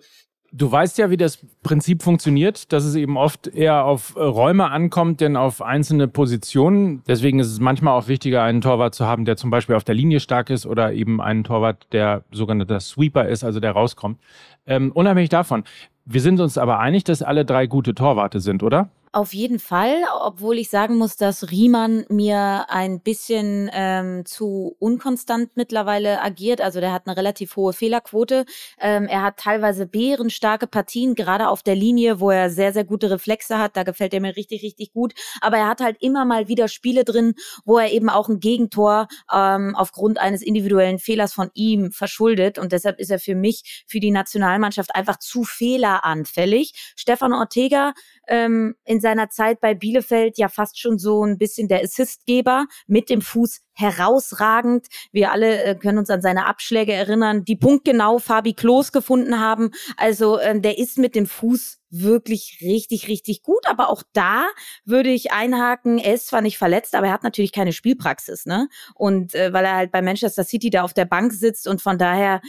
Du 0.55 0.71
weißt 0.71 0.99
ja, 0.99 1.09
wie 1.09 1.17
das 1.17 1.39
Prinzip 1.63 2.03
funktioniert, 2.03 2.71
dass 2.71 2.85
es 2.85 2.93
eben 2.93 3.17
oft 3.17 3.47
eher 3.47 3.85
auf 3.85 4.15
äh, 4.15 4.21
Räume 4.21 4.69
ankommt, 4.69 5.19
denn 5.19 5.35
auf 5.35 5.63
einzelne 5.63 6.07
Positionen. 6.07 7.01
Deswegen 7.07 7.39
ist 7.39 7.47
es 7.47 7.59
manchmal 7.59 7.97
auch 7.97 8.07
wichtiger, 8.07 8.43
einen 8.43 8.61
Torwart 8.61 8.93
zu 8.93 9.07
haben, 9.07 9.25
der 9.25 9.35
zum 9.35 9.49
Beispiel 9.49 9.75
auf 9.75 9.83
der 9.83 9.95
Linie 9.95 10.19
stark 10.19 10.51
ist 10.51 10.67
oder 10.67 10.93
eben 10.93 11.19
einen 11.21 11.43
Torwart, 11.43 11.87
der 11.91 12.23
sogenannter 12.31 12.79
Sweeper 12.79 13.27
ist, 13.27 13.43
also 13.43 13.59
der 13.59 13.71
rauskommt. 13.71 14.19
Ähm, 14.67 14.91
unabhängig 14.91 15.29
davon. 15.29 15.63
Wir 16.05 16.21
sind 16.21 16.39
uns 16.39 16.59
aber 16.59 16.77
einig, 16.79 17.03
dass 17.03 17.23
alle 17.23 17.45
drei 17.45 17.65
gute 17.65 17.95
Torwarte 17.95 18.39
sind, 18.39 18.61
oder? 18.61 18.89
Auf 19.15 19.35
jeden 19.35 19.59
Fall, 19.59 20.05
obwohl 20.21 20.57
ich 20.57 20.71
sagen 20.71 20.97
muss, 20.97 21.17
dass 21.17 21.51
Riemann 21.51 22.03
mir 22.09 22.65
ein 22.69 22.99
bisschen 22.99 23.69
ähm, 23.71 24.25
zu 24.25 24.75
unkonstant 24.79 25.51
mittlerweile 25.53 26.19
agiert. 26.19 26.61
Also 26.61 26.79
der 26.79 26.91
hat 26.91 27.05
eine 27.05 27.15
relativ 27.15 27.55
hohe 27.55 27.73
Fehlerquote. 27.73 28.45
Ähm, 28.79 29.05
er 29.05 29.21
hat 29.21 29.37
teilweise 29.37 29.85
bärenstarke 29.85 30.65
Partien, 30.65 31.13
gerade 31.13 31.49
auf 31.49 31.61
der 31.61 31.75
Linie, 31.75 32.19
wo 32.19 32.31
er 32.31 32.49
sehr, 32.49 32.73
sehr 32.73 32.85
gute 32.85 33.11
Reflexe 33.11 33.59
hat. 33.59 33.77
Da 33.77 33.83
gefällt 33.83 34.15
er 34.15 34.19
mir 34.19 34.35
richtig, 34.35 34.63
richtig 34.63 34.93
gut. 34.93 35.13
Aber 35.41 35.57
er 35.57 35.67
hat 35.67 35.79
halt 35.79 35.97
immer 36.01 36.25
mal 36.25 36.47
wieder 36.47 36.67
Spiele 36.67 37.03
drin, 37.03 37.35
wo 37.65 37.77
er 37.77 37.91
eben 37.91 38.09
auch 38.09 38.29
ein 38.29 38.39
Gegentor 38.39 39.07
ähm, 39.31 39.75
aufgrund 39.75 40.17
eines 40.17 40.41
individuellen 40.41 40.97
Fehlers 40.97 41.33
von 41.33 41.51
ihm 41.53 41.91
verschuldet. 41.91 42.57
Und 42.57 42.71
deshalb 42.71 42.99
ist 42.99 43.11
er 43.11 43.19
für 43.19 43.35
mich, 43.35 43.83
für 43.85 43.99
die 43.99 44.09
Nationalmannschaft 44.09 44.95
einfach 44.95 45.19
zu 45.19 45.43
fehleranfällig. 45.43 46.73
Stefan 46.95 47.33
Ortega 47.33 47.93
ähm, 48.27 48.75
in 48.85 48.99
seiner 49.01 49.29
Zeit 49.29 49.59
bei 49.59 49.73
Bielefeld 49.73 50.37
ja 50.37 50.47
fast 50.47 50.79
schon 50.79 50.97
so 50.97 51.25
ein 51.25 51.37
bisschen 51.37 51.67
der 51.67 51.83
Assistgeber 51.83 52.65
mit 52.87 53.09
dem 53.09 53.21
Fuß 53.21 53.61
herausragend. 53.73 54.87
Wir 55.11 55.31
alle 55.31 55.63
äh, 55.63 55.75
können 55.75 55.97
uns 55.97 56.09
an 56.09 56.21
seine 56.21 56.45
Abschläge 56.45 56.93
erinnern, 56.93 57.43
die 57.43 57.55
punktgenau 57.55 58.19
Fabi 58.19 58.53
Klos 58.53 58.91
gefunden 58.91 59.39
haben. 59.39 59.71
Also 59.97 60.39
ähm, 60.39 60.61
der 60.61 60.77
ist 60.77 60.97
mit 60.97 61.15
dem 61.15 61.25
Fuß 61.27 61.79
wirklich 61.89 62.59
richtig, 62.61 63.07
richtig 63.07 63.43
gut. 63.43 63.67
Aber 63.67 63.89
auch 63.89 64.03
da 64.13 64.47
würde 64.83 65.09
ich 65.09 65.31
einhaken, 65.31 65.99
er 65.99 66.15
ist 66.15 66.27
zwar 66.27 66.41
nicht 66.41 66.57
verletzt, 66.57 66.95
aber 66.95 67.07
er 67.07 67.13
hat 67.13 67.23
natürlich 67.23 67.51
keine 67.51 67.71
Spielpraxis, 67.71 68.45
ne? 68.45 68.67
Und 68.95 69.35
äh, 69.35 69.53
weil 69.53 69.65
er 69.65 69.75
halt 69.75 69.91
bei 69.91 70.01
Manchester 70.01 70.43
City 70.43 70.71
da 70.71 70.83
auf 70.83 70.93
der 70.93 71.05
Bank 71.05 71.33
sitzt 71.33 71.67
und 71.67 71.81
von 71.81 71.97
daher 71.97 72.41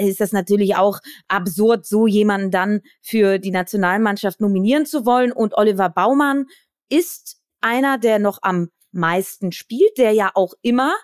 ist 0.00 0.20
das 0.20 0.32
natürlich 0.32 0.76
auch 0.76 1.00
absurd, 1.28 1.86
so 1.86 2.06
jemanden 2.06 2.50
dann 2.50 2.80
für 3.00 3.38
die 3.38 3.50
Nationalmannschaft 3.50 4.40
nominieren 4.40 4.84
zu 4.84 5.06
wollen. 5.06 5.32
Und 5.32 5.54
Oliver 5.54 5.88
Baumann 5.88 6.46
ist 6.88 7.38
einer, 7.62 7.96
der 7.96 8.18
noch 8.18 8.38
am 8.42 8.68
meisten 8.92 9.52
spielt, 9.52 9.98
der 9.98 10.12
ja 10.12 10.30
auch 10.34 10.54
immer 10.62 10.94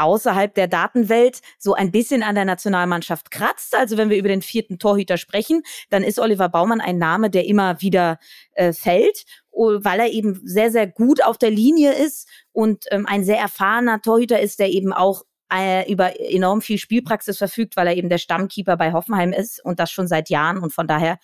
außerhalb 0.00 0.54
der 0.54 0.66
Datenwelt 0.66 1.40
so 1.58 1.74
ein 1.74 1.90
bisschen 1.92 2.22
an 2.22 2.34
der 2.34 2.44
Nationalmannschaft 2.44 3.30
kratzt. 3.30 3.74
Also 3.74 3.96
wenn 3.96 4.10
wir 4.10 4.16
über 4.16 4.28
den 4.28 4.42
vierten 4.42 4.78
Torhüter 4.78 5.16
sprechen, 5.16 5.62
dann 5.90 6.02
ist 6.02 6.18
Oliver 6.18 6.48
Baumann 6.48 6.80
ein 6.80 6.98
Name, 6.98 7.30
der 7.30 7.44
immer 7.44 7.80
wieder 7.82 8.18
äh, 8.52 8.72
fällt, 8.72 9.24
weil 9.52 10.00
er 10.00 10.10
eben 10.10 10.40
sehr, 10.42 10.70
sehr 10.70 10.86
gut 10.86 11.22
auf 11.22 11.38
der 11.38 11.50
Linie 11.50 11.92
ist 11.92 12.28
und 12.52 12.84
ähm, 12.90 13.06
ein 13.06 13.24
sehr 13.24 13.38
erfahrener 13.38 14.00
Torhüter 14.00 14.40
ist, 14.40 14.58
der 14.58 14.70
eben 14.70 14.92
auch 14.92 15.24
äh, 15.52 15.90
über 15.90 16.18
enorm 16.18 16.62
viel 16.62 16.78
Spielpraxis 16.78 17.38
verfügt, 17.38 17.76
weil 17.76 17.88
er 17.88 17.96
eben 17.96 18.08
der 18.08 18.18
Stammkeeper 18.18 18.76
bei 18.76 18.92
Hoffenheim 18.92 19.32
ist 19.32 19.62
und 19.64 19.80
das 19.80 19.90
schon 19.90 20.06
seit 20.06 20.30
Jahren. 20.30 20.58
Und 20.58 20.72
von 20.72 20.86
daher 20.86 21.18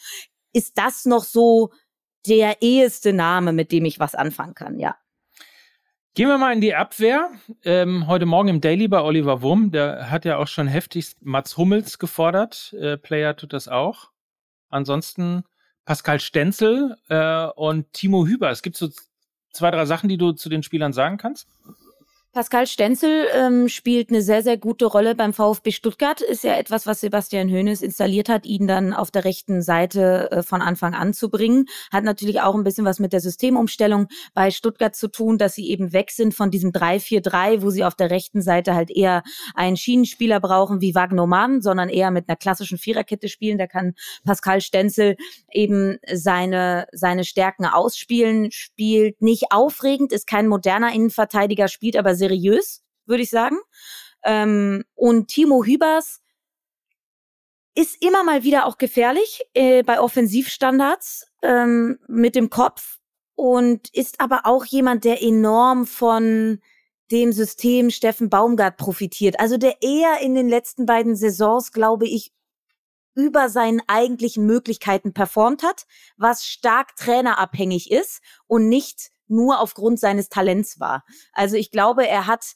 ist 0.53 0.77
das 0.77 1.05
noch 1.05 1.25
so 1.25 1.71
der 2.27 2.61
eheste 2.61 3.13
Name, 3.13 3.53
mit 3.53 3.71
dem 3.73 3.85
ich 3.85 4.01
was 4.01 4.15
anfangen 4.15 4.55
kann, 4.55 4.79
ja. 4.81 4.97
Gehen 6.17 6.31
wir 6.31 6.39
mal 6.39 6.55
in 6.55 6.63
die 6.63 6.75
Abwehr. 6.75 7.31
Ähm, 7.63 8.07
heute 8.07 8.25
Morgen 8.25 8.49
im 8.49 8.63
Daily 8.63 8.89
bei 8.89 9.03
Oliver 9.03 9.43
Wurm, 9.43 9.71
der 9.71 10.11
hat 10.11 10.25
ja 10.25 10.39
auch 10.39 10.49
schon 10.49 10.67
heftig 10.67 11.15
Mats 11.21 11.59
Hummels 11.59 11.99
gefordert. 11.99 12.73
Äh, 12.73 12.97
Player 12.97 13.37
tut 13.37 13.53
das 13.53 13.69
auch. 13.69 14.13
Ansonsten 14.71 15.45
Pascal 15.85 16.19
Stenzel 16.19 16.97
äh, 17.11 17.49
und 17.49 17.93
Timo 17.93 18.27
Hüber. 18.27 18.49
Es 18.49 18.63
gibt 18.63 18.79
so 18.79 18.89
zwei, 19.53 19.71
drei 19.71 19.85
Sachen, 19.85 20.09
die 20.09 20.17
du 20.17 20.33
zu 20.33 20.49
den 20.49 20.63
Spielern 20.63 20.95
sagen 20.95 21.19
kannst. 21.19 21.49
Pascal 22.37 22.67
Stenzel 22.67 23.29
ähm, 23.33 23.67
spielt 23.67 24.11
eine 24.11 24.21
sehr, 24.21 24.43
sehr 24.43 24.59
gute 24.59 24.85
Rolle 24.85 25.15
beim 25.15 25.33
VfB 25.33 25.71
Stuttgart. 25.71 26.21
Ist 26.21 26.45
ja 26.45 26.55
etwas, 26.59 26.87
was 26.87 27.01
Sebastian 27.01 27.49
Hoeneß 27.49 27.81
installiert 27.81 28.29
hat, 28.29 28.45
ihn 28.45 28.67
dann 28.67 28.93
auf 28.93 29.11
der 29.11 29.25
rechten 29.25 29.63
Seite 29.63 30.31
äh, 30.31 30.43
von 30.43 30.61
Anfang 30.61 30.93
an 30.93 31.15
zu 31.15 31.31
bringen. 31.31 31.65
Hat 31.91 32.05
natürlich 32.05 32.43
auch 32.43 32.55
ein 32.55 32.63
bisschen 32.63 32.85
was 32.85 32.99
mit 32.99 33.15
der 33.15 33.21
Systemumstellung 33.21 34.09
bei 34.35 34.51
Stuttgart 34.51 34.95
zu 34.95 35.09
tun, 35.09 35.39
dass 35.39 35.55
sie 35.55 35.71
eben 35.71 35.95
weg 35.95 36.11
sind 36.11 36.35
von 36.35 36.51
diesem 36.51 36.73
3-4-3, 36.73 37.63
wo 37.63 37.71
sie 37.71 37.85
auf 37.85 37.95
der 37.95 38.11
rechten 38.11 38.43
Seite 38.43 38.75
halt 38.75 38.91
eher 38.91 39.23
einen 39.55 39.79
Schienenspieler 39.79 40.39
brauchen 40.39 40.83
wie 40.83 40.95
Wagnoman, 40.95 41.63
sondern 41.63 41.89
eher 41.89 42.11
mit 42.11 42.29
einer 42.29 42.37
klassischen 42.37 42.77
Viererkette 42.77 43.31
spielen. 43.31 43.57
Da 43.57 43.67
kann 43.67 43.95
Pascal 44.27 44.61
Stenzel 44.61 45.17
eben 45.51 45.97
seine, 46.13 46.87
seine 46.93 47.25
Stärken 47.25 47.65
ausspielen, 47.65 48.51
spielt 48.53 49.23
nicht 49.23 49.53
aufregend, 49.53 50.13
ist 50.13 50.27
kein 50.27 50.49
moderner 50.49 50.93
Innenverteidiger, 50.93 51.69
spielt 51.69 51.97
aber 51.97 52.15
sehr 52.15 52.26
seriös, 52.27 52.83
würde 53.07 53.23
ich 53.23 53.31
sagen. 53.31 53.59
Ähm, 54.25 54.85
und 54.95 55.29
Timo 55.29 55.65
Hübers 55.65 56.21
ist 57.75 58.03
immer 58.03 58.25
mal 58.25 58.43
wieder 58.43 58.67
auch 58.67 58.79
gefährlich 58.79 59.43
äh, 59.55 59.83
bei 59.83 60.01
Offensivstandards 60.01 61.27
ähm, 61.43 61.99
mit 62.09 62.35
dem 62.35 62.51
Kopf 62.51 62.99
und 63.35 63.95
ist 63.95 64.21
aber 64.21 64.41
auch 64.45 64.65
jemand, 64.65 65.05
der 65.05 65.23
enorm 65.23 65.87
von 65.87 66.61
dem 67.11 67.33
System 67.33 67.91
Steffen 67.91 68.31
Baumgart 68.31 68.79
profitiert. 68.79 69.39
Also 69.39 69.59
der 69.59 69.83
eher 69.83 70.21
in 70.23 70.35
den 70.35 70.49
letzten 70.49 70.87
beiden 70.87 71.15
Saisons, 71.15 71.71
glaube 71.71 72.07
ich, 72.07 72.33
über 73.15 73.49
seinen 73.49 73.81
eigentlichen 73.87 74.45
Möglichkeiten 74.47 75.13
performt 75.13 75.63
hat, 75.63 75.87
was 76.17 76.45
stark 76.45 76.97
trainerabhängig 76.97 77.91
ist 77.91 78.21
und 78.47 78.69
nicht 78.69 79.11
nur 79.29 79.61
aufgrund 79.61 80.01
seines 80.01 80.29
Talents 80.29 80.81
war. 80.81 81.05
Also 81.33 81.57
ich 81.57 81.71
glaube, 81.71 82.07
er 82.07 82.27
hat 82.27 82.55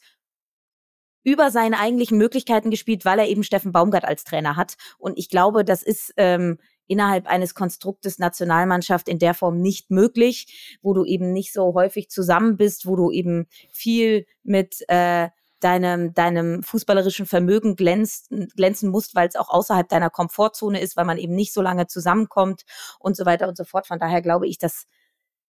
über 1.22 1.50
seine 1.50 1.78
eigentlichen 1.78 2.18
Möglichkeiten 2.18 2.70
gespielt, 2.70 3.04
weil 3.04 3.18
er 3.18 3.28
eben 3.28 3.44
Steffen 3.44 3.72
Baumgart 3.72 4.04
als 4.04 4.24
Trainer 4.24 4.56
hat. 4.56 4.76
Und 4.98 5.18
ich 5.18 5.28
glaube, 5.28 5.64
das 5.64 5.82
ist 5.82 6.14
ähm, 6.16 6.58
innerhalb 6.86 7.26
eines 7.26 7.54
Konstruktes 7.54 8.18
Nationalmannschaft 8.18 9.08
in 9.08 9.18
der 9.18 9.34
Form 9.34 9.60
nicht 9.60 9.90
möglich, 9.90 10.78
wo 10.82 10.94
du 10.94 11.04
eben 11.04 11.32
nicht 11.32 11.52
so 11.52 11.74
häufig 11.74 12.08
zusammen 12.08 12.56
bist, 12.56 12.86
wo 12.86 12.96
du 12.96 13.10
eben 13.10 13.46
viel 13.70 14.26
mit 14.42 14.82
äh, 14.88 15.28
deinem, 15.60 16.14
deinem 16.14 16.62
fußballerischen 16.62 17.26
Vermögen 17.26 17.76
glänzt, 17.76 18.30
glänzen 18.56 18.90
musst, 18.90 19.14
weil 19.14 19.28
es 19.28 19.36
auch 19.36 19.50
außerhalb 19.50 19.88
deiner 19.88 20.10
Komfortzone 20.10 20.80
ist, 20.80 20.96
weil 20.96 21.04
man 21.04 21.18
eben 21.18 21.34
nicht 21.34 21.52
so 21.52 21.60
lange 21.60 21.86
zusammenkommt 21.86 22.62
und 22.98 23.16
so 23.16 23.26
weiter 23.26 23.46
und 23.46 23.56
so 23.56 23.64
fort. 23.64 23.86
Von 23.86 23.98
daher 23.98 24.22
glaube 24.22 24.48
ich, 24.48 24.58
dass 24.58 24.86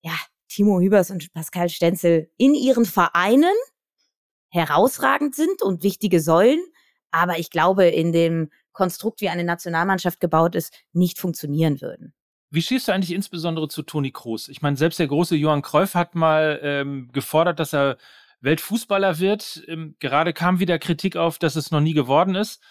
ja, 0.02 0.14
Timo 0.52 0.82
Hübers 0.82 1.12
und 1.12 1.32
Pascal 1.34 1.70
Stenzel 1.70 2.30
in 2.38 2.54
ihren 2.54 2.86
Vereinen 2.86 3.56
herausragend 4.50 5.34
sind 5.34 5.62
und 5.62 5.82
wichtige 5.82 6.20
Säulen, 6.20 6.60
aber 7.10 7.40
ich 7.40 7.52
glaube, 7.52 7.86
in 7.86 8.12
dem 8.12 8.50
Konstrukt, 8.74 9.22
wie 9.22 9.30
eine 9.30 9.46
Nationalmannschaft 9.46 10.20
gebaut 10.20 10.56
ist, 10.56 10.74
nicht 10.92 11.20
funktionieren 11.20 11.80
würden. 11.80 12.14
Wie 12.50 12.62
stehst 12.62 12.90
du 12.90 12.92
eigentlich 12.92 13.14
insbesondere 13.14 13.70
zu 13.70 13.82
Toni 13.82 14.12
Kroos? 14.12 14.50
Ich 14.50 14.62
meine, 14.62 14.76
selbst 14.76 15.00
der 15.00 15.08
große 15.08 15.38
Johann 15.38 15.62
Cruyff 15.62 15.96
hat 15.96 16.16
mal 16.16 16.60
ähm, 16.62 17.10
gefordert, 17.14 17.60
dass 17.60 17.74
er 17.74 17.98
Weltfußballer 18.42 19.20
wird. 19.20 19.64
Ähm, 19.68 19.96
gerade 20.00 20.34
kam 20.34 20.60
wieder 20.60 20.80
Kritik 20.80 21.16
auf, 21.16 21.40
dass 21.40 21.56
es 21.56 21.72
noch 21.72 21.80
nie 21.80 21.94
geworden 21.94 22.36
ist. 22.36 22.62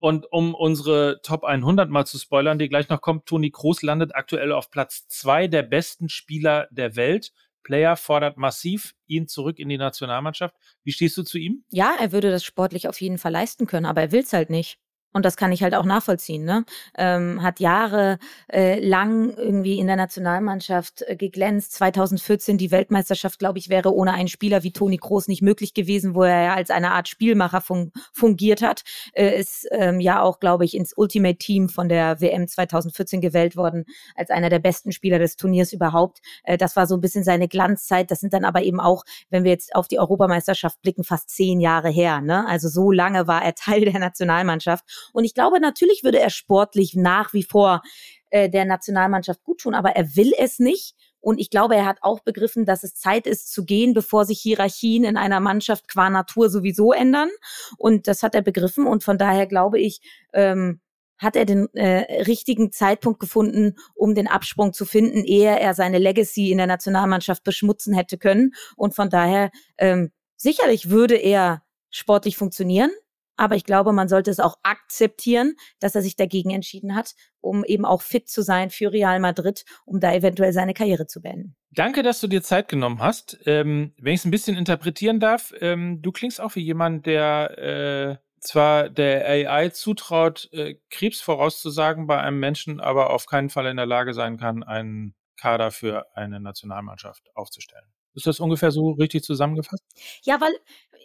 Und 0.00 0.30
um 0.30 0.54
unsere 0.54 1.20
Top 1.22 1.44
100 1.44 1.90
mal 1.90 2.04
zu 2.04 2.18
spoilern, 2.18 2.58
die 2.58 2.68
gleich 2.68 2.88
noch 2.88 3.00
kommt, 3.00 3.26
Toni 3.26 3.50
Kroos 3.50 3.82
landet 3.82 4.14
aktuell 4.14 4.52
auf 4.52 4.70
Platz 4.70 5.08
zwei 5.08 5.48
der 5.48 5.62
besten 5.62 6.08
Spieler 6.08 6.68
der 6.70 6.96
Welt. 6.96 7.32
Player 7.64 7.96
fordert 7.96 8.36
massiv 8.36 8.94
ihn 9.06 9.28
zurück 9.28 9.58
in 9.58 9.68
die 9.68 9.76
Nationalmannschaft. 9.76 10.54
Wie 10.84 10.92
stehst 10.92 11.16
du 11.18 11.22
zu 11.22 11.38
ihm? 11.38 11.64
Ja, 11.70 11.94
er 12.00 12.12
würde 12.12 12.30
das 12.30 12.44
sportlich 12.44 12.88
auf 12.88 13.00
jeden 13.00 13.18
Fall 13.18 13.32
leisten 13.32 13.66
können, 13.66 13.86
aber 13.86 14.00
er 14.00 14.12
will 14.12 14.22
es 14.22 14.32
halt 14.32 14.50
nicht. 14.50 14.78
Und 15.12 15.24
das 15.24 15.36
kann 15.36 15.52
ich 15.52 15.62
halt 15.62 15.74
auch 15.74 15.84
nachvollziehen. 15.84 16.44
Ne? 16.44 16.64
Ähm, 16.96 17.42
hat 17.42 17.60
Jahre 17.60 18.18
äh, 18.52 18.78
lang 18.78 19.34
irgendwie 19.36 19.78
in 19.78 19.86
der 19.86 19.96
Nationalmannschaft 19.96 21.02
äh, 21.06 21.16
geglänzt. 21.16 21.72
2014 21.72 22.58
die 22.58 22.70
Weltmeisterschaft, 22.70 23.38
glaube 23.38 23.58
ich, 23.58 23.70
wäre 23.70 23.94
ohne 23.94 24.12
einen 24.12 24.28
Spieler 24.28 24.62
wie 24.62 24.72
Toni 24.72 24.98
Kroos 24.98 25.26
nicht 25.26 25.42
möglich 25.42 25.72
gewesen, 25.72 26.14
wo 26.14 26.24
er 26.24 26.42
ja 26.42 26.54
als 26.54 26.70
eine 26.70 26.92
Art 26.92 27.08
Spielmacher 27.08 27.62
fun 27.62 27.90
fungiert 28.12 28.60
hat. 28.60 28.82
Äh, 29.14 29.40
ist 29.40 29.66
ähm, 29.72 29.98
ja 30.00 30.20
auch, 30.20 30.40
glaube 30.40 30.66
ich, 30.66 30.76
ins 30.76 30.92
Ultimate 30.94 31.38
Team 31.38 31.68
von 31.70 31.88
der 31.88 32.20
WM 32.20 32.46
2014 32.46 33.20
gewählt 33.20 33.56
worden 33.56 33.86
als 34.14 34.30
einer 34.30 34.50
der 34.50 34.58
besten 34.58 34.92
Spieler 34.92 35.18
des 35.18 35.36
Turniers 35.36 35.72
überhaupt. 35.72 36.18
Äh, 36.44 36.58
das 36.58 36.76
war 36.76 36.86
so 36.86 36.94
ein 36.96 37.00
bisschen 37.00 37.24
seine 37.24 37.48
Glanzzeit. 37.48 38.10
Das 38.10 38.20
sind 38.20 38.34
dann 38.34 38.44
aber 38.44 38.62
eben 38.62 38.78
auch, 38.78 39.04
wenn 39.30 39.44
wir 39.44 39.52
jetzt 39.52 39.74
auf 39.74 39.88
die 39.88 39.98
Europameisterschaft 39.98 40.80
blicken, 40.82 41.02
fast 41.02 41.30
zehn 41.30 41.60
Jahre 41.60 41.88
her. 41.88 42.20
Ne? 42.20 42.46
Also 42.46 42.68
so 42.68 42.92
lange 42.92 43.26
war 43.26 43.42
er 43.42 43.54
Teil 43.58 43.86
der 43.86 43.98
Nationalmannschaft. 43.98 44.84
Und 45.12 45.24
ich 45.24 45.34
glaube, 45.34 45.60
natürlich 45.60 46.04
würde 46.04 46.20
er 46.20 46.30
sportlich 46.30 46.94
nach 46.94 47.32
wie 47.32 47.42
vor 47.42 47.82
äh, 48.30 48.48
der 48.48 48.64
Nationalmannschaft 48.64 49.42
gut 49.42 49.60
tun, 49.60 49.74
aber 49.74 49.90
er 49.90 50.16
will 50.16 50.32
es 50.38 50.58
nicht. 50.58 50.94
Und 51.20 51.40
ich 51.40 51.50
glaube, 51.50 51.76
er 51.76 51.84
hat 51.84 51.98
auch 52.02 52.20
begriffen, 52.20 52.64
dass 52.64 52.84
es 52.84 52.94
Zeit 52.94 53.26
ist 53.26 53.52
zu 53.52 53.64
gehen, 53.64 53.92
bevor 53.92 54.24
sich 54.24 54.40
Hierarchien 54.40 55.04
in 55.04 55.16
einer 55.16 55.40
Mannschaft 55.40 55.88
qua 55.88 56.10
Natur 56.10 56.48
sowieso 56.48 56.92
ändern. 56.92 57.28
Und 57.76 58.06
das 58.06 58.22
hat 58.22 58.34
er 58.34 58.42
begriffen. 58.42 58.86
Und 58.86 59.02
von 59.02 59.18
daher 59.18 59.46
glaube 59.46 59.80
ich, 59.80 60.00
ähm, 60.32 60.80
hat 61.18 61.34
er 61.34 61.44
den 61.44 61.68
äh, 61.74 62.22
richtigen 62.22 62.70
Zeitpunkt 62.70 63.18
gefunden, 63.18 63.74
um 63.94 64.14
den 64.14 64.28
Absprung 64.28 64.72
zu 64.72 64.84
finden, 64.84 65.24
ehe 65.24 65.58
er 65.58 65.74
seine 65.74 65.98
Legacy 65.98 66.52
in 66.52 66.58
der 66.58 66.68
Nationalmannschaft 66.68 67.42
beschmutzen 67.42 67.92
hätte 67.92 68.18
können. 68.18 68.52
Und 68.76 68.94
von 68.94 69.10
daher, 69.10 69.50
ähm, 69.78 70.12
sicherlich 70.36 70.90
würde 70.90 71.16
er 71.16 71.62
sportlich 71.90 72.36
funktionieren. 72.36 72.90
Aber 73.38 73.54
ich 73.54 73.64
glaube, 73.64 73.92
man 73.92 74.08
sollte 74.08 74.30
es 74.30 74.40
auch 74.40 74.56
akzeptieren, 74.62 75.54
dass 75.80 75.94
er 75.94 76.02
sich 76.02 76.16
dagegen 76.16 76.50
entschieden 76.50 76.94
hat, 76.94 77.14
um 77.40 77.64
eben 77.64 77.86
auch 77.86 78.02
fit 78.02 78.28
zu 78.28 78.42
sein 78.42 78.68
für 78.68 78.92
Real 78.92 79.20
Madrid, 79.20 79.64
um 79.86 80.00
da 80.00 80.12
eventuell 80.12 80.52
seine 80.52 80.74
Karriere 80.74 81.06
zu 81.06 81.22
beenden. 81.22 81.56
Danke, 81.70 82.02
dass 82.02 82.20
du 82.20 82.26
dir 82.26 82.42
Zeit 82.42 82.68
genommen 82.68 83.00
hast. 83.00 83.38
Ähm, 83.46 83.94
wenn 83.98 84.14
ich 84.14 84.20
es 84.20 84.24
ein 84.24 84.32
bisschen 84.32 84.56
interpretieren 84.56 85.20
darf, 85.20 85.54
ähm, 85.60 86.02
du 86.02 86.12
klingst 86.12 86.40
auch 86.40 86.56
wie 86.56 86.62
jemand, 86.62 87.06
der 87.06 87.58
äh, 87.58 88.16
zwar 88.40 88.88
der 88.88 89.26
AI 89.28 89.68
zutraut, 89.70 90.48
äh, 90.52 90.76
Krebs 90.90 91.20
vorauszusagen 91.20 92.06
bei 92.06 92.20
einem 92.20 92.40
Menschen, 92.40 92.80
aber 92.80 93.10
auf 93.10 93.26
keinen 93.26 93.50
Fall 93.50 93.66
in 93.66 93.76
der 93.76 93.86
Lage 93.86 94.14
sein 94.14 94.36
kann, 94.36 94.64
einen 94.64 95.14
Kader 95.36 95.70
für 95.70 96.06
eine 96.16 96.40
Nationalmannschaft 96.40 97.30
aufzustellen. 97.34 97.86
Ist 98.14 98.26
das 98.26 98.40
ungefähr 98.40 98.72
so 98.72 98.90
richtig 98.90 99.22
zusammengefasst? 99.22 99.84
Ja, 100.24 100.40
weil, 100.40 100.52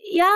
ja, 0.10 0.32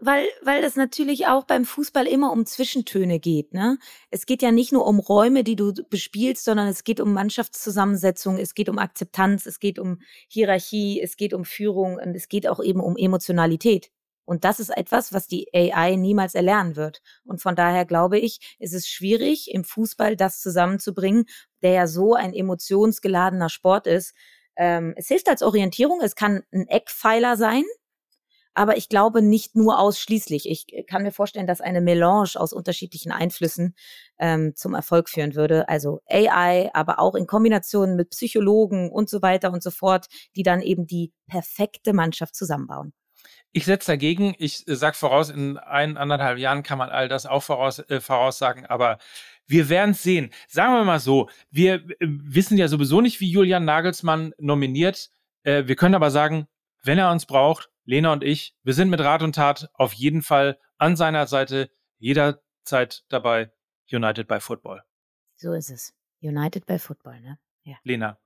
weil, 0.00 0.26
weil 0.42 0.62
das 0.62 0.76
natürlich 0.76 1.26
auch 1.26 1.44
beim 1.44 1.64
Fußball 1.64 2.06
immer 2.06 2.32
um 2.32 2.46
Zwischentöne 2.46 3.18
geht. 3.18 3.54
Ne? 3.54 3.78
Es 4.10 4.26
geht 4.26 4.42
ja 4.42 4.52
nicht 4.52 4.72
nur 4.72 4.86
um 4.86 4.98
Räume, 4.98 5.44
die 5.44 5.56
du 5.56 5.72
bespielst, 5.72 6.44
sondern 6.44 6.68
es 6.68 6.84
geht 6.84 7.00
um 7.00 7.12
Mannschaftszusammensetzung, 7.12 8.38
es 8.38 8.54
geht 8.54 8.68
um 8.68 8.78
Akzeptanz, 8.78 9.46
es 9.46 9.58
geht 9.58 9.78
um 9.78 10.00
Hierarchie, 10.28 11.00
es 11.02 11.16
geht 11.16 11.32
um 11.32 11.44
Führung 11.44 11.96
und 11.96 12.14
es 12.14 12.28
geht 12.28 12.46
auch 12.46 12.62
eben 12.62 12.80
um 12.80 12.96
Emotionalität. 12.96 13.90
Und 14.26 14.44
das 14.44 14.58
ist 14.58 14.76
etwas, 14.76 15.12
was 15.12 15.28
die 15.28 15.48
AI 15.54 15.94
niemals 15.94 16.34
erlernen 16.34 16.74
wird. 16.76 17.00
Und 17.24 17.40
von 17.40 17.54
daher 17.54 17.84
glaube 17.84 18.18
ich, 18.18 18.56
ist 18.58 18.74
es 18.74 18.88
schwierig, 18.88 19.54
im 19.54 19.64
Fußball 19.64 20.16
das 20.16 20.40
zusammenzubringen, 20.40 21.26
der 21.62 21.72
ja 21.72 21.86
so 21.86 22.14
ein 22.14 22.34
emotionsgeladener 22.34 23.48
Sport 23.48 23.86
ist. 23.86 24.14
Ähm, 24.56 24.94
es 24.96 25.06
hilft 25.08 25.28
als 25.28 25.42
Orientierung, 25.42 26.00
es 26.00 26.16
kann 26.16 26.42
ein 26.52 26.66
Eckpfeiler 26.66 27.36
sein, 27.36 27.62
aber 28.56 28.76
ich 28.76 28.88
glaube 28.88 29.22
nicht 29.22 29.54
nur 29.54 29.78
ausschließlich. 29.78 30.48
Ich 30.48 30.86
kann 30.86 31.02
mir 31.02 31.12
vorstellen, 31.12 31.46
dass 31.46 31.60
eine 31.60 31.80
Melange 31.80 32.30
aus 32.36 32.52
unterschiedlichen 32.52 33.12
Einflüssen 33.12 33.74
ähm, 34.18 34.54
zum 34.56 34.74
Erfolg 34.74 35.10
führen 35.10 35.34
würde. 35.34 35.68
Also 35.68 36.00
AI, 36.08 36.70
aber 36.72 36.98
auch 36.98 37.14
in 37.14 37.26
Kombination 37.26 37.96
mit 37.96 38.10
Psychologen 38.10 38.90
und 38.90 39.10
so 39.10 39.20
weiter 39.20 39.52
und 39.52 39.62
so 39.62 39.70
fort, 39.70 40.06
die 40.34 40.42
dann 40.42 40.62
eben 40.62 40.86
die 40.86 41.12
perfekte 41.26 41.92
Mannschaft 41.92 42.34
zusammenbauen. 42.34 42.92
Ich 43.52 43.64
setze 43.66 43.92
dagegen. 43.92 44.34
Ich 44.38 44.66
äh, 44.68 44.74
sage 44.74 44.96
voraus, 44.96 45.30
in 45.30 45.58
ein, 45.58 45.96
anderthalb 45.96 46.38
Jahren 46.38 46.62
kann 46.62 46.78
man 46.78 46.90
all 46.90 47.08
das 47.08 47.26
auch 47.26 47.42
voraus, 47.42 47.78
äh, 47.78 48.00
voraussagen, 48.00 48.66
aber 48.66 48.98
wir 49.46 49.68
werden 49.68 49.90
es 49.90 50.02
sehen. 50.02 50.30
Sagen 50.48 50.74
wir 50.74 50.84
mal 50.84 51.00
so, 51.00 51.28
wir 51.50 51.74
äh, 51.74 51.96
wissen 52.00 52.56
ja 52.56 52.68
sowieso 52.68 53.00
nicht, 53.00 53.20
wie 53.20 53.30
Julian 53.30 53.64
Nagelsmann 53.64 54.32
nominiert. 54.38 55.10
Äh, 55.42 55.64
wir 55.66 55.76
können 55.76 55.94
aber 55.94 56.10
sagen, 56.10 56.48
wenn 56.82 56.98
er 56.98 57.10
uns 57.10 57.26
braucht, 57.26 57.70
Lena 57.86 58.12
und 58.12 58.22
ich, 58.22 58.54
wir 58.62 58.74
sind 58.74 58.90
mit 58.90 59.00
Rat 59.00 59.22
und 59.22 59.34
Tat 59.34 59.70
auf 59.74 59.92
jeden 59.92 60.22
Fall 60.22 60.58
an 60.76 60.96
seiner 60.96 61.26
Seite 61.26 61.70
jederzeit 61.98 63.04
dabei. 63.08 63.50
United 63.90 64.26
by 64.26 64.40
Football. 64.40 64.82
So 65.36 65.52
ist 65.52 65.70
es. 65.70 65.94
United 66.20 66.66
by 66.66 66.78
Football, 66.78 67.20
ne? 67.20 67.38
Ja. 67.62 67.76
Lena. 67.84 68.18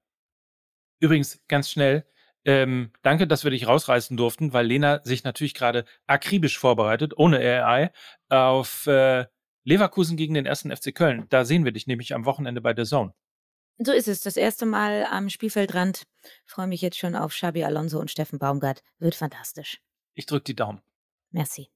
Übrigens, 1.00 1.42
ganz 1.48 1.70
schnell, 1.70 2.06
ähm, 2.44 2.92
danke, 3.02 3.26
dass 3.26 3.44
wir 3.44 3.50
dich 3.50 3.66
rausreißen 3.66 4.16
durften, 4.16 4.52
weil 4.54 4.66
Lena 4.66 5.02
sich 5.04 5.24
natürlich 5.24 5.52
gerade 5.52 5.84
akribisch 6.06 6.58
vorbereitet, 6.58 7.12
ohne 7.16 7.38
AI, 7.38 7.92
auf 8.30 8.86
äh, 8.86 9.26
Leverkusen 9.64 10.16
gegen 10.16 10.34
den 10.34 10.46
ersten 10.46 10.74
FC 10.74 10.94
Köln. 10.94 11.26
Da 11.28 11.44
sehen 11.44 11.64
wir 11.64 11.72
dich 11.72 11.86
nämlich 11.86 12.14
am 12.14 12.24
Wochenende 12.24 12.62
bei 12.62 12.74
The 12.74 12.84
Zone. 12.84 13.12
So 13.82 13.92
ist 13.92 14.08
es. 14.08 14.20
Das 14.20 14.36
erste 14.36 14.66
Mal 14.66 15.06
am 15.10 15.30
Spielfeldrand. 15.30 16.06
Freue 16.44 16.66
mich 16.66 16.82
jetzt 16.82 16.98
schon 16.98 17.16
auf 17.16 17.32
Xabi 17.32 17.64
Alonso 17.64 17.98
und 17.98 18.10
Steffen 18.10 18.38
Baumgart. 18.38 18.82
Wird 18.98 19.14
fantastisch. 19.14 19.80
Ich 20.14 20.26
drücke 20.26 20.44
die 20.44 20.56
Daumen. 20.56 20.82
Merci. 21.30 21.70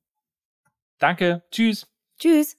Danke. 0.99 1.45
Tschüss. 1.51 1.87
Tschüss. 2.19 2.59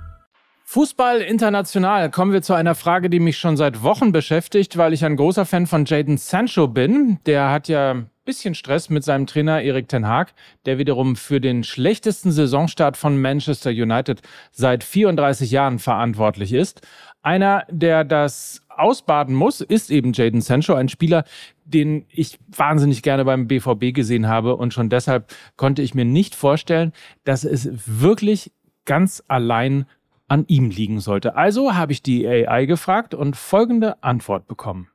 Fußball 0.71 1.19
international. 1.19 2.09
Kommen 2.11 2.31
wir 2.31 2.41
zu 2.41 2.53
einer 2.53 2.75
Frage, 2.75 3.09
die 3.09 3.19
mich 3.19 3.37
schon 3.37 3.57
seit 3.57 3.83
Wochen 3.83 4.13
beschäftigt, 4.13 4.77
weil 4.77 4.93
ich 4.93 5.03
ein 5.03 5.17
großer 5.17 5.45
Fan 5.45 5.67
von 5.67 5.83
Jaden 5.83 6.15
Sancho 6.15 6.69
bin. 6.69 7.19
Der 7.25 7.49
hat 7.49 7.67
ja 7.67 7.91
ein 7.91 8.09
bisschen 8.23 8.55
Stress 8.55 8.89
mit 8.89 9.03
seinem 9.03 9.27
Trainer 9.27 9.61
Erik 9.61 9.89
Ten 9.89 10.07
Haag, 10.07 10.33
der 10.65 10.77
wiederum 10.77 11.17
für 11.17 11.41
den 11.41 11.65
schlechtesten 11.65 12.31
Saisonstart 12.31 12.95
von 12.95 13.19
Manchester 13.19 13.69
United 13.69 14.21
seit 14.53 14.85
34 14.85 15.51
Jahren 15.51 15.77
verantwortlich 15.77 16.53
ist. 16.53 16.87
Einer, 17.21 17.65
der 17.69 18.05
das 18.05 18.61
ausbaden 18.69 19.35
muss, 19.35 19.59
ist 19.59 19.91
eben 19.91 20.13
Jaden 20.13 20.39
Sancho, 20.39 20.75
ein 20.75 20.87
Spieler, 20.87 21.25
den 21.65 22.05
ich 22.07 22.39
wahnsinnig 22.47 23.01
gerne 23.03 23.25
beim 23.25 23.49
BVB 23.49 23.93
gesehen 23.93 24.29
habe 24.29 24.55
und 24.55 24.73
schon 24.73 24.87
deshalb 24.87 25.33
konnte 25.57 25.81
ich 25.81 25.95
mir 25.95 26.05
nicht 26.05 26.33
vorstellen, 26.33 26.93
dass 27.25 27.43
es 27.43 27.69
wirklich 27.85 28.53
ganz 28.85 29.21
allein 29.27 29.85
an 30.31 30.45
ihm 30.47 30.69
liegen 30.69 31.01
sollte. 31.01 31.35
Also 31.35 31.75
habe 31.75 31.91
ich 31.91 32.01
die 32.01 32.25
AI 32.25 32.65
gefragt 32.65 33.13
und 33.13 33.35
folgende 33.35 34.01
Antwort 34.01 34.47
bekommen. 34.47 34.87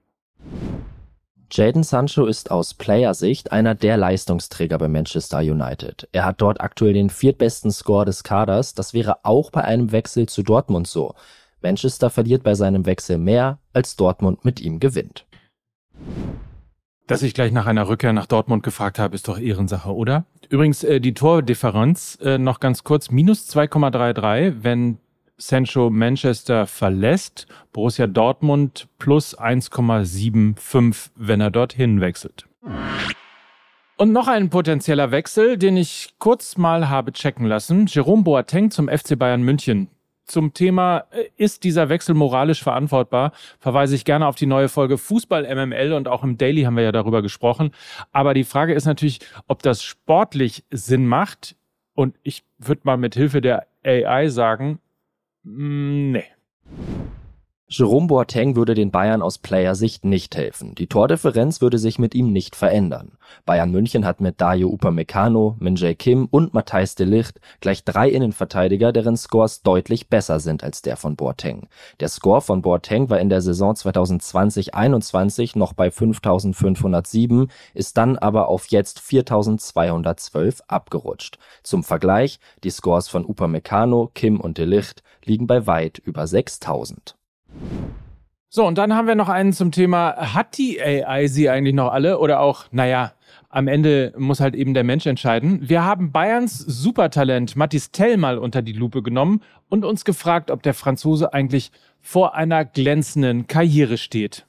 Jaden 1.53 1.83
Sancho 1.83 2.25
ist 2.25 2.51
aus 2.51 2.73
Player-Sicht 2.73 3.53
einer 3.53 3.75
der 3.75 3.99
Leistungsträger 3.99 4.79
bei 4.79 4.89
Manchester 4.89 5.41
United. 5.41 6.09
Er 6.13 6.25
hat 6.25 6.41
dort 6.41 6.63
aktuell 6.63 6.95
den 6.95 7.11
viertbesten 7.11 7.71
Score 7.71 8.07
des 8.07 8.25
Kaders. 8.25 8.73
Das 8.73 8.95
wäre 8.95 9.25
auch 9.25 9.51
bei 9.51 9.63
einem 9.63 9.93
Wechsel 9.93 10.27
zu 10.27 10.43
Dortmund 10.43 10.89
so. 10.89 11.15
Manchester 11.61 12.09
verliert 12.09 12.43
bei 12.43 12.55
seinem 12.55 12.87
Wechsel 12.87 13.19
mehr, 13.19 13.59
als 13.75 13.95
Dortmund 13.95 14.45
mit 14.45 14.59
ihm 14.61 14.81
gewinnt. 14.81 15.27
Dass 17.07 17.23
ich 17.23 17.35
gleich 17.35 17.53
nach 17.53 17.67
einer 17.67 17.89
Rückkehr 17.89 18.15
nach 18.15 18.27
Dortmund 18.27 18.63
gefragt 18.63 18.99
habe, 18.99 19.15
ist 19.15 19.29
doch 19.29 19.39
Ehrensache, 19.39 19.95
oder? 19.95 20.25
Übrigens, 20.49 20.83
äh, 20.83 20.99
die 20.99 21.15
Tordifferenz 21.15 22.19
äh, 22.23 22.39
noch 22.39 22.59
ganz 22.59 22.85
kurz, 22.85 23.11
minus 23.11 23.49
2,33, 23.55 24.63
wenn 24.63 24.99
Sancho 25.39 25.91
Manchester 25.91 26.67
verlässt, 26.67 27.47
Borussia 27.73 28.07
Dortmund 28.07 28.89
plus 28.99 29.39
1,75, 29.39 31.11
wenn 31.15 31.41
er 31.41 31.51
dorthin 31.51 32.01
wechselt. 32.01 32.47
Und 33.99 34.13
noch 34.13 34.29
ein 34.29 34.51
potenzieller 34.51 35.11
Wechsel, 35.11 35.57
den 35.57 35.77
ich 35.77 36.15
kurz 36.19 36.57
mal 36.57 36.89
habe 36.89 37.13
checken 37.13 37.47
lassen. 37.47 37.87
Jerome 37.87 38.25
Boateng 38.25 38.71
zum 38.71 38.89
FC 38.89 39.19
Bayern 39.19 39.43
München. 39.43 39.89
Zum 40.27 40.53
Thema, 40.53 41.05
äh, 41.13 41.25
ist 41.37 41.65
dieser 41.65 41.89
Wechsel 41.89 42.15
moralisch 42.15 42.63
verantwortbar, 42.63 43.33
verweise 43.61 43.95
ich 43.95 44.05
gerne 44.05 44.27
auf 44.27 44.35
die 44.35 44.47
neue 44.47 44.69
Folge 44.69 44.99
Fußball 44.99 45.45
MML 45.45 45.93
und 45.93 46.09
auch 46.09 46.25
im 46.25 46.37
Daily 46.37 46.63
haben 46.63 46.77
wir 46.77 46.83
ja 46.83 46.93
darüber 46.93 47.23
gesprochen. 47.23 47.71
Aber 48.11 48.35
die 48.35 48.45
Frage 48.45 48.75
ist 48.75 48.87
natürlich, 48.87 49.21
ob 49.47 49.63
das 49.63 49.83
sportlich 49.83 50.65
Sinn 50.71 51.07
macht. 51.07 51.57
Und 51.95 52.17
ich 52.23 52.45
würde 52.59 52.83
mal 52.85 52.97
mit 52.97 53.15
Hilfe 53.15 53.41
der 53.41 53.67
AI 53.85 54.29
sagen, 54.29 54.81
Mm, 55.47 56.13
ne. 56.13 56.36
Jerome 57.69 58.07
Boateng 58.07 58.55
würde 58.55 58.75
den 58.75 58.93
Bayern 58.93 59.23
aus 59.23 59.39
Player-Sicht 59.39 60.05
nicht 60.05 60.37
helfen. 60.37 60.77
Die 60.77 60.87
Tordifferenz 60.87 61.61
würde 61.61 61.79
sich 61.79 61.99
mit 61.99 62.15
ihm 62.15 62.33
nicht 62.33 62.55
verändern. 62.55 63.19
Bayern 63.45 63.73
München 63.73 64.05
hat 64.05 64.21
mit 64.21 64.41
Dayo 64.41 64.69
Upamecano, 64.69 65.57
Min-Jae 65.59 65.97
Kim 65.97 66.29
und 66.31 66.55
Matthijs 66.55 66.95
de 66.95 67.09
Ligt 67.09 67.41
gleich 67.59 67.83
drei 67.83 68.09
Innenverteidiger, 68.09 68.93
deren 68.93 69.17
Scores 69.17 69.63
deutlich 69.63 70.09
besser 70.09 70.39
sind 70.39 70.63
als 70.63 70.81
der 70.81 70.97
von 70.97 71.17
Boateng. 71.17 71.67
Der 71.99 72.07
Score 72.07 72.41
von 72.41 72.63
Boateng 72.63 73.11
war 73.11 73.19
in 73.19 73.31
der 73.31 73.43
Saison 73.43 73.75
2020/21 73.75 75.59
noch 75.59 75.73
bei 75.73 75.91
5507, 75.91 77.51
ist 77.75 77.97
dann 77.97 78.17
aber 78.17 78.47
auf 78.49 78.69
jetzt 78.69 79.01
4212 79.01 80.63
abgerutscht. 80.69 81.41
Zum 81.65 81.83
Vergleich, 81.83 82.39
die 82.63 82.71
Scores 82.71 83.09
von 83.09 83.27
Upamecano, 83.27 84.13
Kim 84.15 84.39
und 84.39 84.57
de 84.57 84.67
Ligt 84.67 85.03
liegen 85.25 85.49
bei 85.49 85.67
weit 85.67 85.99
über 85.99 86.29
6000. 86.29 87.17
So, 88.49 88.67
und 88.67 88.79
dann 88.79 88.95
haben 88.95 89.07
wir 89.07 89.17
noch 89.17 89.29
einen 89.29 89.53
zum 89.53 89.71
Thema, 89.71 90.35
hat 90.35 90.57
die 90.57 90.81
AI 90.81 91.27
sie 91.27 91.51
eigentlich 91.51 91.75
noch 91.75 91.93
alle? 91.93 92.19
Oder 92.19 92.41
auch, 92.41 92.65
naja, 92.71 93.13
am 93.49 93.69
Ende 93.69 94.15
muss 94.17 94.41
halt 94.41 94.55
eben 94.55 94.73
der 94.73 94.85
Mensch 94.85 95.07
entscheiden. 95.07 95.61
Wir 95.69 95.85
haben 95.85 96.13
Bayerns 96.13 96.59
Supertalent 96.59 97.57
Mathis 97.57 97.91
Tell 97.91 98.17
mal 98.17 98.39
unter 98.39 98.63
die 98.63 98.73
Lupe 98.73 99.03
genommen 99.03 99.43
und 99.69 99.85
uns 99.85 100.05
gefragt, 100.05 100.51
ob 100.51 100.63
der 100.63 100.75
Franzose 100.75 101.35
eigentlich 101.35 101.71
vor 102.01 102.35
einer 102.35 102.65
glänzenden 102.65 103.47
Karriere 103.47 103.99
steht. 103.99 104.47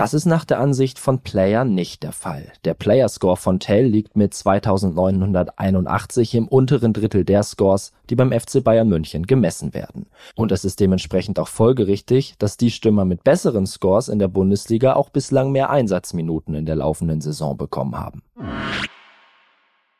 Das 0.00 0.14
ist 0.14 0.24
nach 0.24 0.46
der 0.46 0.60
Ansicht 0.60 0.98
von 0.98 1.18
Player 1.18 1.66
nicht 1.66 2.02
der 2.02 2.12
Fall. 2.12 2.50
Der 2.64 2.72
Player-Score 2.72 3.36
von 3.36 3.60
Tell 3.60 3.84
liegt 3.84 4.16
mit 4.16 4.32
2981 4.32 6.36
im 6.36 6.48
unteren 6.48 6.94
Drittel 6.94 7.22
der 7.22 7.42
Scores, 7.42 7.92
die 8.08 8.16
beim 8.16 8.32
FC 8.32 8.64
Bayern 8.64 8.88
München 8.88 9.26
gemessen 9.26 9.74
werden. 9.74 10.06
Und 10.36 10.52
es 10.52 10.64
ist 10.64 10.80
dementsprechend 10.80 11.38
auch 11.38 11.48
folgerichtig, 11.48 12.34
dass 12.38 12.56
die 12.56 12.70
Stürmer 12.70 13.04
mit 13.04 13.24
besseren 13.24 13.66
Scores 13.66 14.08
in 14.08 14.18
der 14.18 14.28
Bundesliga 14.28 14.94
auch 14.94 15.10
bislang 15.10 15.52
mehr 15.52 15.68
Einsatzminuten 15.68 16.54
in 16.54 16.64
der 16.64 16.76
laufenden 16.76 17.20
Saison 17.20 17.58
bekommen 17.58 17.98
haben. 17.98 18.22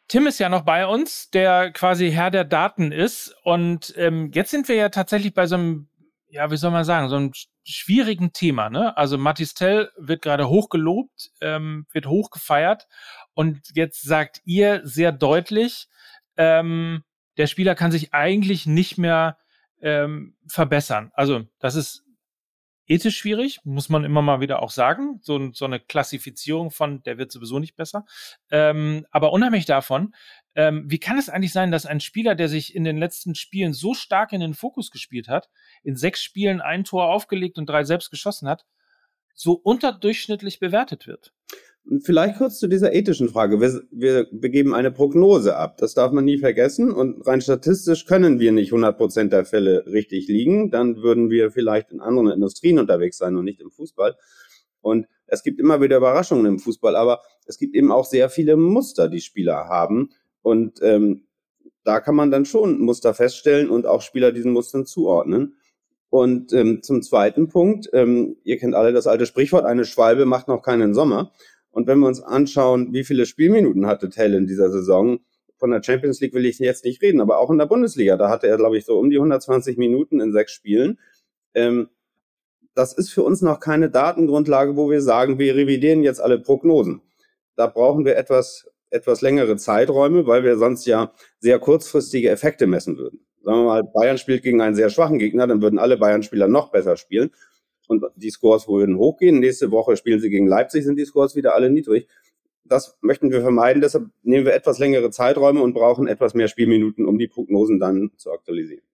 Tim 0.08 0.26
ist 0.26 0.40
ja 0.40 0.48
noch 0.48 0.62
bei 0.62 0.86
uns, 0.86 1.28
der 1.28 1.72
quasi 1.72 2.10
Herr 2.10 2.30
der 2.30 2.44
Daten 2.44 2.90
ist. 2.90 3.36
Und 3.44 3.92
ähm, 3.98 4.30
jetzt 4.32 4.50
sind 4.50 4.66
wir 4.66 4.76
ja 4.76 4.88
tatsächlich 4.88 5.34
bei 5.34 5.46
so 5.46 5.56
einem 5.56 5.89
ja, 6.30 6.50
wie 6.50 6.56
soll 6.56 6.70
man 6.70 6.84
sagen, 6.84 7.08
so 7.08 7.16
einem 7.16 7.32
schwierigen 7.64 8.32
Thema. 8.32 8.70
Ne? 8.70 8.96
Also 8.96 9.18
Matistel 9.18 9.90
wird 9.96 10.22
gerade 10.22 10.48
hochgelobt, 10.48 11.30
ähm, 11.40 11.86
wird 11.92 12.06
hochgefeiert 12.06 12.86
und 13.34 13.60
jetzt 13.74 14.02
sagt 14.02 14.40
ihr 14.44 14.80
sehr 14.84 15.12
deutlich, 15.12 15.88
ähm, 16.36 17.02
der 17.36 17.46
Spieler 17.46 17.74
kann 17.74 17.92
sich 17.92 18.14
eigentlich 18.14 18.66
nicht 18.66 18.98
mehr 18.98 19.38
ähm, 19.82 20.36
verbessern. 20.46 21.10
Also 21.14 21.42
das 21.58 21.74
ist 21.74 22.04
ethisch 22.90 23.18
schwierig, 23.18 23.60
muss 23.62 23.88
man 23.88 24.04
immer 24.04 24.20
mal 24.20 24.40
wieder 24.40 24.62
auch 24.62 24.70
sagen. 24.70 25.20
So, 25.22 25.52
so 25.52 25.64
eine 25.64 25.78
Klassifizierung 25.78 26.72
von, 26.72 27.04
der 27.04 27.18
wird 27.18 27.30
sowieso 27.30 27.60
nicht 27.60 27.76
besser. 27.76 28.04
Ähm, 28.50 29.06
aber 29.12 29.32
unheimlich 29.32 29.64
davon, 29.64 30.12
ähm, 30.56 30.90
wie 30.90 30.98
kann 30.98 31.16
es 31.16 31.28
eigentlich 31.28 31.52
sein, 31.52 31.70
dass 31.70 31.86
ein 31.86 32.00
Spieler, 32.00 32.34
der 32.34 32.48
sich 32.48 32.74
in 32.74 32.82
den 32.82 32.98
letzten 32.98 33.36
Spielen 33.36 33.72
so 33.74 33.94
stark 33.94 34.32
in 34.32 34.40
den 34.40 34.54
Fokus 34.54 34.90
gespielt 34.90 35.28
hat, 35.28 35.48
in 35.84 35.94
sechs 35.94 36.20
Spielen 36.20 36.60
ein 36.60 36.82
Tor 36.82 37.08
aufgelegt 37.10 37.58
und 37.58 37.66
drei 37.66 37.84
selbst 37.84 38.10
geschossen 38.10 38.48
hat, 38.48 38.66
so 39.34 39.52
unterdurchschnittlich 39.52 40.58
bewertet 40.58 41.06
wird? 41.06 41.32
Vielleicht 42.02 42.38
kurz 42.38 42.58
zu 42.58 42.68
dieser 42.68 42.92
ethischen 42.92 43.28
Frage. 43.28 43.60
Wir, 43.60 43.82
wir 43.90 44.26
begeben 44.30 44.74
eine 44.74 44.92
Prognose 44.92 45.56
ab. 45.56 45.78
Das 45.78 45.94
darf 45.94 46.12
man 46.12 46.24
nie 46.24 46.38
vergessen. 46.38 46.92
Und 46.92 47.26
rein 47.26 47.40
statistisch 47.40 48.06
können 48.06 48.38
wir 48.38 48.52
nicht 48.52 48.70
100 48.70 48.96
Prozent 48.96 49.32
der 49.32 49.44
Fälle 49.44 49.86
richtig 49.86 50.28
liegen. 50.28 50.70
Dann 50.70 50.96
würden 50.96 51.30
wir 51.30 51.50
vielleicht 51.50 51.90
in 51.90 52.00
anderen 52.00 52.30
Industrien 52.30 52.78
unterwegs 52.78 53.18
sein 53.18 53.36
und 53.36 53.44
nicht 53.44 53.60
im 53.60 53.70
Fußball. 53.70 54.16
Und 54.82 55.06
es 55.26 55.42
gibt 55.42 55.58
immer 55.58 55.80
wieder 55.80 55.96
Überraschungen 55.96 56.46
im 56.46 56.58
Fußball, 56.58 56.96
aber 56.96 57.22
es 57.46 57.58
gibt 57.58 57.74
eben 57.74 57.90
auch 57.90 58.04
sehr 58.04 58.30
viele 58.30 58.56
Muster, 58.56 59.08
die 59.08 59.20
Spieler 59.20 59.68
haben. 59.68 60.10
Und 60.42 60.80
ähm, 60.82 61.26
da 61.84 62.00
kann 62.00 62.14
man 62.14 62.30
dann 62.30 62.44
schon 62.44 62.80
Muster 62.80 63.14
feststellen 63.14 63.70
und 63.70 63.86
auch 63.86 64.02
Spieler 64.02 64.32
diesen 64.32 64.52
Mustern 64.52 64.86
zuordnen. 64.86 65.56
Und 66.08 66.52
ähm, 66.52 66.82
zum 66.82 67.02
zweiten 67.02 67.48
Punkt, 67.48 67.88
ähm, 67.92 68.36
ihr 68.42 68.58
kennt 68.58 68.74
alle 68.74 68.92
das 68.92 69.06
alte 69.06 69.26
Sprichwort, 69.26 69.64
eine 69.64 69.84
Schwalbe 69.84 70.26
macht 70.26 70.48
noch 70.48 70.62
keinen 70.62 70.92
Sommer. 70.92 71.32
Und 71.70 71.86
wenn 71.86 71.98
wir 72.00 72.08
uns 72.08 72.20
anschauen, 72.20 72.92
wie 72.92 73.04
viele 73.04 73.26
Spielminuten 73.26 73.86
hatte 73.86 74.10
Tell 74.10 74.34
in 74.34 74.46
dieser 74.46 74.70
Saison, 74.70 75.20
von 75.56 75.70
der 75.70 75.82
Champions 75.82 76.20
League 76.20 76.34
will 76.34 76.46
ich 76.46 76.58
jetzt 76.58 76.84
nicht 76.84 77.02
reden, 77.02 77.20
aber 77.20 77.38
auch 77.38 77.50
in 77.50 77.58
der 77.58 77.66
Bundesliga, 77.66 78.16
da 78.16 78.30
hatte 78.30 78.48
er, 78.48 78.56
glaube 78.56 78.78
ich, 78.78 78.86
so 78.86 78.98
um 78.98 79.10
die 79.10 79.16
120 79.16 79.76
Minuten 79.76 80.20
in 80.20 80.32
sechs 80.32 80.52
Spielen. 80.52 80.98
Ähm, 81.54 81.88
das 82.74 82.94
ist 82.94 83.10
für 83.10 83.22
uns 83.22 83.42
noch 83.42 83.60
keine 83.60 83.90
Datengrundlage, 83.90 84.76
wo 84.76 84.90
wir 84.90 85.02
sagen, 85.02 85.38
wir 85.38 85.54
revidieren 85.54 86.02
jetzt 86.02 86.20
alle 86.20 86.38
Prognosen. 86.38 87.02
Da 87.56 87.66
brauchen 87.66 88.04
wir 88.04 88.16
etwas, 88.16 88.70
etwas 88.88 89.20
längere 89.20 89.56
Zeiträume, 89.56 90.26
weil 90.26 90.44
wir 90.44 90.56
sonst 90.56 90.86
ja 90.86 91.12
sehr 91.40 91.58
kurzfristige 91.58 92.30
Effekte 92.30 92.66
messen 92.66 92.96
würden. 92.96 93.26
Sagen 93.42 93.58
wir 93.58 93.64
mal, 93.64 93.82
Bayern 93.84 94.18
spielt 94.18 94.42
gegen 94.42 94.60
einen 94.62 94.74
sehr 94.74 94.88
schwachen 94.88 95.18
Gegner, 95.18 95.46
dann 95.46 95.60
würden 95.60 95.78
alle 95.78 95.98
Bayern-Spieler 95.98 96.48
noch 96.48 96.70
besser 96.70 96.96
spielen 96.96 97.30
und 97.90 98.04
die 98.16 98.30
Scores 98.30 98.68
würden 98.68 98.96
hochgehen. 98.96 99.40
Nächste 99.40 99.70
Woche 99.70 99.96
spielen 99.96 100.20
sie 100.20 100.30
gegen 100.30 100.46
Leipzig, 100.46 100.84
sind 100.84 100.96
die 100.96 101.04
Scores 101.04 101.36
wieder 101.36 101.54
alle 101.54 101.70
niedrig. 101.70 102.08
Das 102.64 102.96
möchten 103.00 103.30
wir 103.30 103.40
vermeiden, 103.40 103.82
deshalb 103.82 104.06
nehmen 104.22 104.46
wir 104.46 104.54
etwas 104.54 104.78
längere 104.78 105.10
Zeiträume 105.10 105.60
und 105.60 105.74
brauchen 105.74 106.06
etwas 106.06 106.34
mehr 106.34 106.48
Spielminuten, 106.48 107.04
um 107.04 107.18
die 107.18 107.26
Prognosen 107.26 107.80
dann 107.80 108.12
zu 108.16 108.30
aktualisieren. 108.32 108.84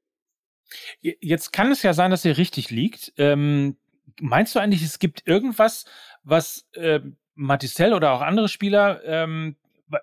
Jetzt 1.00 1.52
kann 1.52 1.70
es 1.70 1.82
ja 1.82 1.92
sein, 1.92 2.11
dass 2.11 2.24
ihr 2.24 2.38
richtig 2.38 2.70
liegt. 2.70 3.12
Ähm, 3.18 3.76
meinst 4.20 4.54
du 4.54 4.61
eigentlich, 4.61 4.82
es 4.82 4.98
gibt 4.98 5.26
irgendwas, 5.26 5.85
was 6.24 6.66
äh, 6.72 7.00
Matistel 7.35 7.92
oder 7.92 8.12
auch 8.12 8.22
andere 8.22 8.48
Spieler, 8.48 9.02
ähm, 9.04 9.56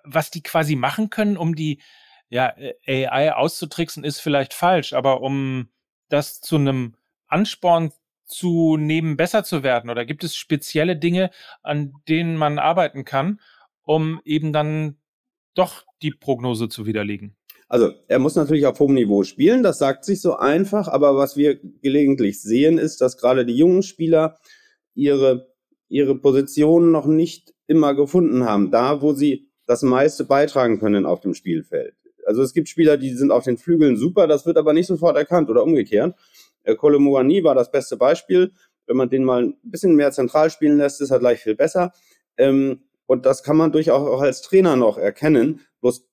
was 0.04 0.30
die 0.30 0.42
quasi 0.42 0.76
machen 0.76 1.10
können, 1.10 1.36
um 1.36 1.54
die 1.54 1.80
ja, 2.28 2.54
AI 2.86 3.34
auszutricksen, 3.34 4.04
ist 4.04 4.20
vielleicht 4.20 4.54
falsch, 4.54 4.92
aber 4.92 5.20
um 5.20 5.68
das 6.08 6.40
zu 6.40 6.56
einem 6.56 6.94
Ansporn 7.26 7.92
zu 8.26 8.76
nehmen, 8.76 9.16
besser 9.16 9.44
zu 9.44 9.62
werden? 9.62 9.90
Oder 9.90 10.04
gibt 10.04 10.24
es 10.24 10.36
spezielle 10.36 10.96
Dinge, 10.96 11.30
an 11.62 11.94
denen 12.08 12.36
man 12.36 12.58
arbeiten 12.58 13.04
kann, 13.04 13.40
um 13.82 14.20
eben 14.24 14.52
dann 14.52 14.96
doch 15.54 15.84
die 16.02 16.10
Prognose 16.10 16.68
zu 16.68 16.86
widerlegen? 16.86 17.36
Also 17.68 17.92
er 18.08 18.18
muss 18.18 18.36
natürlich 18.36 18.66
auf 18.66 18.78
hohem 18.78 18.94
Niveau 18.94 19.24
spielen, 19.24 19.62
das 19.62 19.78
sagt 19.78 20.04
sich 20.04 20.20
so 20.20 20.36
einfach, 20.36 20.86
aber 20.86 21.16
was 21.16 21.36
wir 21.36 21.58
gelegentlich 21.80 22.40
sehen, 22.40 22.78
ist, 22.78 23.00
dass 23.00 23.16
gerade 23.16 23.46
die 23.46 23.56
jungen 23.56 23.82
Spieler 23.82 24.36
ihre, 24.94 25.48
ihre 25.88 26.14
Position 26.14 26.92
noch 26.92 27.06
nicht 27.06 27.54
immer 27.66 27.94
gefunden 27.94 28.44
haben, 28.44 28.70
da 28.70 29.00
wo 29.00 29.14
sie 29.14 29.50
das 29.66 29.82
meiste 29.82 30.24
beitragen 30.24 30.78
können 30.78 31.06
auf 31.06 31.20
dem 31.20 31.34
Spielfeld. 31.34 31.94
Also 32.26 32.42
es 32.42 32.52
gibt 32.52 32.68
Spieler, 32.68 32.96
die 32.96 33.14
sind 33.14 33.30
auf 33.30 33.44
den 33.44 33.56
Flügeln 33.56 33.96
super, 33.96 34.26
das 34.26 34.46
wird 34.46 34.56
aber 34.56 34.72
nicht 34.72 34.86
sofort 34.86 35.16
erkannt 35.16 35.50
oder 35.50 35.62
umgekehrt. 35.62 36.14
Äh, 36.64 36.76
war 36.76 37.54
das 37.54 37.70
beste 37.70 37.96
Beispiel. 37.96 38.52
Wenn 38.86 38.96
man 38.96 39.08
den 39.08 39.24
mal 39.24 39.44
ein 39.44 39.56
bisschen 39.62 39.94
mehr 39.94 40.12
zentral 40.12 40.50
spielen 40.50 40.78
lässt, 40.78 41.00
ist 41.00 41.10
er 41.10 41.18
gleich 41.18 41.40
viel 41.40 41.54
besser. 41.54 41.92
Ähm, 42.36 42.82
und 43.06 43.26
das 43.26 43.42
kann 43.42 43.56
man 43.56 43.72
durchaus 43.72 44.08
auch 44.08 44.20
als 44.20 44.42
Trainer 44.42 44.76
noch 44.76 44.98
erkennen. 44.98 45.60
Bloß 45.80 46.06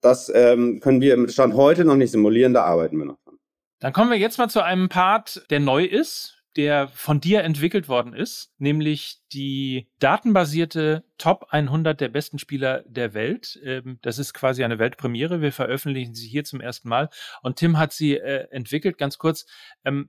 das 0.00 0.30
ähm, 0.34 0.80
können 0.80 1.00
wir 1.00 1.14
im 1.14 1.28
Stand 1.28 1.54
heute 1.54 1.84
noch 1.84 1.96
nicht 1.96 2.10
simulieren, 2.10 2.54
da 2.54 2.64
arbeiten 2.64 2.98
wir 2.98 3.04
noch 3.04 3.18
dran. 3.24 3.38
Dann 3.78 3.92
kommen 3.92 4.10
wir 4.10 4.18
jetzt 4.18 4.38
mal 4.38 4.48
zu 4.48 4.62
einem 4.62 4.88
Part, 4.88 5.46
der 5.50 5.60
neu 5.60 5.84
ist 5.84 6.41
der 6.56 6.88
von 6.88 7.20
dir 7.20 7.42
entwickelt 7.42 7.88
worden 7.88 8.14
ist, 8.14 8.52
nämlich 8.58 9.18
die 9.32 9.88
datenbasierte 9.98 11.04
Top 11.16 11.46
100 11.50 12.00
der 12.00 12.08
besten 12.08 12.38
Spieler 12.38 12.84
der 12.86 13.14
Welt. 13.14 13.60
Ähm, 13.64 13.98
das 14.02 14.18
ist 14.18 14.34
quasi 14.34 14.64
eine 14.64 14.78
Weltpremiere. 14.78 15.40
Wir 15.40 15.52
veröffentlichen 15.52 16.14
sie 16.14 16.28
hier 16.28 16.44
zum 16.44 16.60
ersten 16.60 16.88
Mal. 16.88 17.08
Und 17.42 17.56
Tim 17.56 17.78
hat 17.78 17.92
sie 17.92 18.16
äh, 18.16 18.48
entwickelt. 18.50 18.98
Ganz 18.98 19.18
kurz, 19.18 19.46
ähm, 19.84 20.08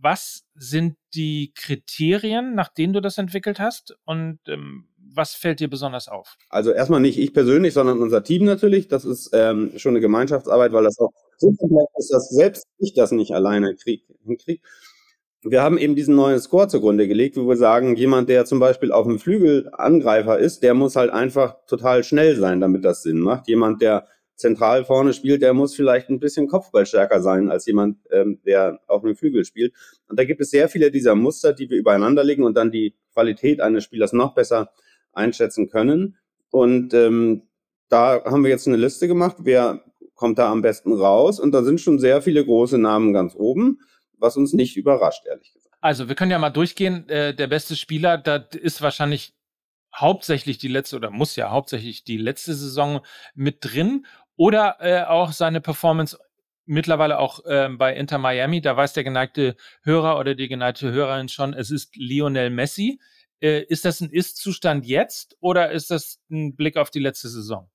was 0.00 0.46
sind 0.54 0.96
die 1.14 1.52
Kriterien, 1.54 2.54
nach 2.54 2.68
denen 2.68 2.92
du 2.92 3.00
das 3.00 3.18
entwickelt 3.18 3.60
hast? 3.60 3.96
Und 4.04 4.40
ähm, 4.48 4.88
was 4.96 5.34
fällt 5.34 5.60
dir 5.60 5.68
besonders 5.68 6.08
auf? 6.08 6.36
Also 6.48 6.72
erstmal 6.72 7.00
nicht 7.00 7.18
ich 7.18 7.32
persönlich, 7.32 7.74
sondern 7.74 8.00
unser 8.00 8.24
Team 8.24 8.44
natürlich. 8.44 8.88
Das 8.88 9.04
ist 9.04 9.28
schon 9.30 9.70
eine 9.84 10.00
Gemeinschaftsarbeit, 10.00 10.72
weil 10.72 10.84
das 10.84 10.98
auch 10.98 11.12
so 11.36 11.52
komplex 11.52 11.90
ist, 11.98 12.12
dass 12.12 12.30
selbst 12.30 12.66
ich 12.78 12.94
das 12.94 13.12
nicht 13.12 13.32
alleine 13.32 13.76
hinkriege 14.24 14.62
wir 15.50 15.62
haben 15.62 15.78
eben 15.78 15.94
diesen 15.94 16.14
neuen 16.14 16.38
Score 16.40 16.68
zugrunde 16.68 17.06
gelegt, 17.06 17.36
wo 17.36 17.46
wir 17.48 17.56
sagen, 17.56 17.96
jemand, 17.96 18.28
der 18.28 18.44
zum 18.44 18.60
Beispiel 18.60 18.92
auf 18.92 19.06
dem 19.06 19.18
Flügel 19.18 19.68
Angreifer 19.72 20.38
ist, 20.38 20.62
der 20.62 20.74
muss 20.74 20.96
halt 20.96 21.10
einfach 21.10 21.56
total 21.66 22.02
schnell 22.02 22.36
sein, 22.36 22.60
damit 22.60 22.84
das 22.84 23.02
Sinn 23.02 23.20
macht. 23.20 23.48
Jemand, 23.48 23.82
der 23.82 24.06
zentral 24.36 24.84
vorne 24.84 25.12
spielt, 25.12 25.42
der 25.42 25.54
muss 25.54 25.74
vielleicht 25.74 26.08
ein 26.08 26.18
bisschen 26.18 26.48
Kopfballstärker 26.48 27.22
sein 27.22 27.50
als 27.50 27.66
jemand, 27.66 27.98
ähm, 28.10 28.40
der 28.44 28.80
auf 28.86 29.02
dem 29.02 29.16
Flügel 29.16 29.44
spielt. 29.44 29.74
Und 30.08 30.18
da 30.18 30.24
gibt 30.24 30.40
es 30.40 30.50
sehr 30.50 30.68
viele 30.68 30.90
dieser 30.90 31.14
Muster, 31.14 31.52
die 31.52 31.70
wir 31.70 31.78
übereinander 31.78 32.24
legen 32.24 32.42
und 32.42 32.56
dann 32.56 32.72
die 32.72 32.94
Qualität 33.12 33.60
eines 33.60 33.84
Spielers 33.84 34.12
noch 34.12 34.34
besser 34.34 34.70
einschätzen 35.12 35.68
können. 35.68 36.16
Und 36.50 36.94
ähm, 36.94 37.42
da 37.88 38.24
haben 38.24 38.42
wir 38.42 38.50
jetzt 38.50 38.66
eine 38.66 38.76
Liste 38.76 39.06
gemacht, 39.06 39.36
wer 39.40 39.84
kommt 40.14 40.38
da 40.38 40.50
am 40.50 40.62
besten 40.62 40.92
raus. 40.92 41.38
Und 41.38 41.52
da 41.52 41.62
sind 41.62 41.80
schon 41.80 41.98
sehr 41.98 42.22
viele 42.22 42.44
große 42.44 42.78
Namen 42.78 43.12
ganz 43.12 43.34
oben 43.36 43.78
was 44.18 44.36
uns 44.36 44.52
nicht 44.52 44.76
überrascht, 44.76 45.24
ehrlich 45.26 45.52
gesagt. 45.52 45.74
Also, 45.80 46.08
wir 46.08 46.14
können 46.14 46.30
ja 46.30 46.38
mal 46.38 46.50
durchgehen. 46.50 47.08
Äh, 47.08 47.34
der 47.34 47.46
beste 47.46 47.76
Spieler, 47.76 48.18
da 48.18 48.36
ist 48.36 48.82
wahrscheinlich 48.82 49.34
hauptsächlich 49.94 50.58
die 50.58 50.68
letzte 50.68 50.96
oder 50.96 51.10
muss 51.10 51.36
ja 51.36 51.50
hauptsächlich 51.50 52.04
die 52.04 52.16
letzte 52.16 52.54
Saison 52.54 53.00
mit 53.34 53.58
drin 53.60 54.06
oder 54.36 54.76
äh, 54.80 55.04
auch 55.04 55.32
seine 55.32 55.60
Performance 55.60 56.18
mittlerweile 56.66 57.18
auch 57.18 57.44
äh, 57.44 57.68
bei 57.68 57.94
Inter 57.94 58.18
Miami. 58.18 58.60
Da 58.60 58.76
weiß 58.76 58.94
der 58.94 59.04
geneigte 59.04 59.56
Hörer 59.82 60.18
oder 60.18 60.34
die 60.34 60.48
geneigte 60.48 60.90
Hörerin 60.90 61.28
schon, 61.28 61.54
es 61.54 61.70
ist 61.70 61.96
Lionel 61.96 62.50
Messi. 62.50 62.98
Äh, 63.40 63.64
ist 63.64 63.84
das 63.84 64.00
ein 64.00 64.10
Ist-Zustand 64.10 64.86
jetzt 64.86 65.36
oder 65.40 65.70
ist 65.70 65.90
das 65.90 66.20
ein 66.30 66.56
Blick 66.56 66.76
auf 66.76 66.90
die 66.90 67.00
letzte 67.00 67.28
Saison? 67.28 67.70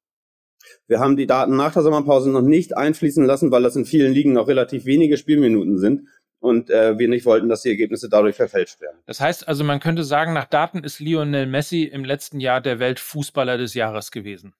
Wir 0.87 0.99
haben 0.99 1.15
die 1.15 1.27
Daten 1.27 1.55
nach 1.55 1.73
der 1.73 1.83
Sommerpause 1.83 2.29
noch 2.29 2.41
nicht 2.41 2.75
einfließen 2.75 3.25
lassen, 3.25 3.49
weil 3.51 3.63
das 3.63 3.75
in 3.75 3.85
vielen 3.85 4.13
Ligen 4.13 4.33
noch 4.33 4.47
relativ 4.47 4.85
wenige 4.85 5.17
Spielminuten 5.17 5.77
sind 5.77 6.07
und 6.39 6.69
äh, 6.69 6.97
wir 6.97 7.07
nicht 7.07 7.25
wollten, 7.25 7.49
dass 7.49 7.63
die 7.63 7.69
Ergebnisse 7.69 8.09
dadurch 8.09 8.35
verfälscht 8.35 8.81
werden. 8.81 8.97
Das 9.05 9.19
heißt 9.19 9.47
also, 9.47 9.63
man 9.63 9.79
könnte 9.79 10.03
sagen, 10.03 10.33
nach 10.33 10.45
Daten 10.45 10.83
ist 10.83 10.99
Lionel 10.99 11.45
Messi 11.45 11.83
im 11.83 12.05
letzten 12.05 12.39
Jahr 12.39 12.61
der 12.61 12.79
Weltfußballer 12.79 13.57
des 13.57 13.73
Jahres 13.73 14.11
gewesen. 14.11 14.53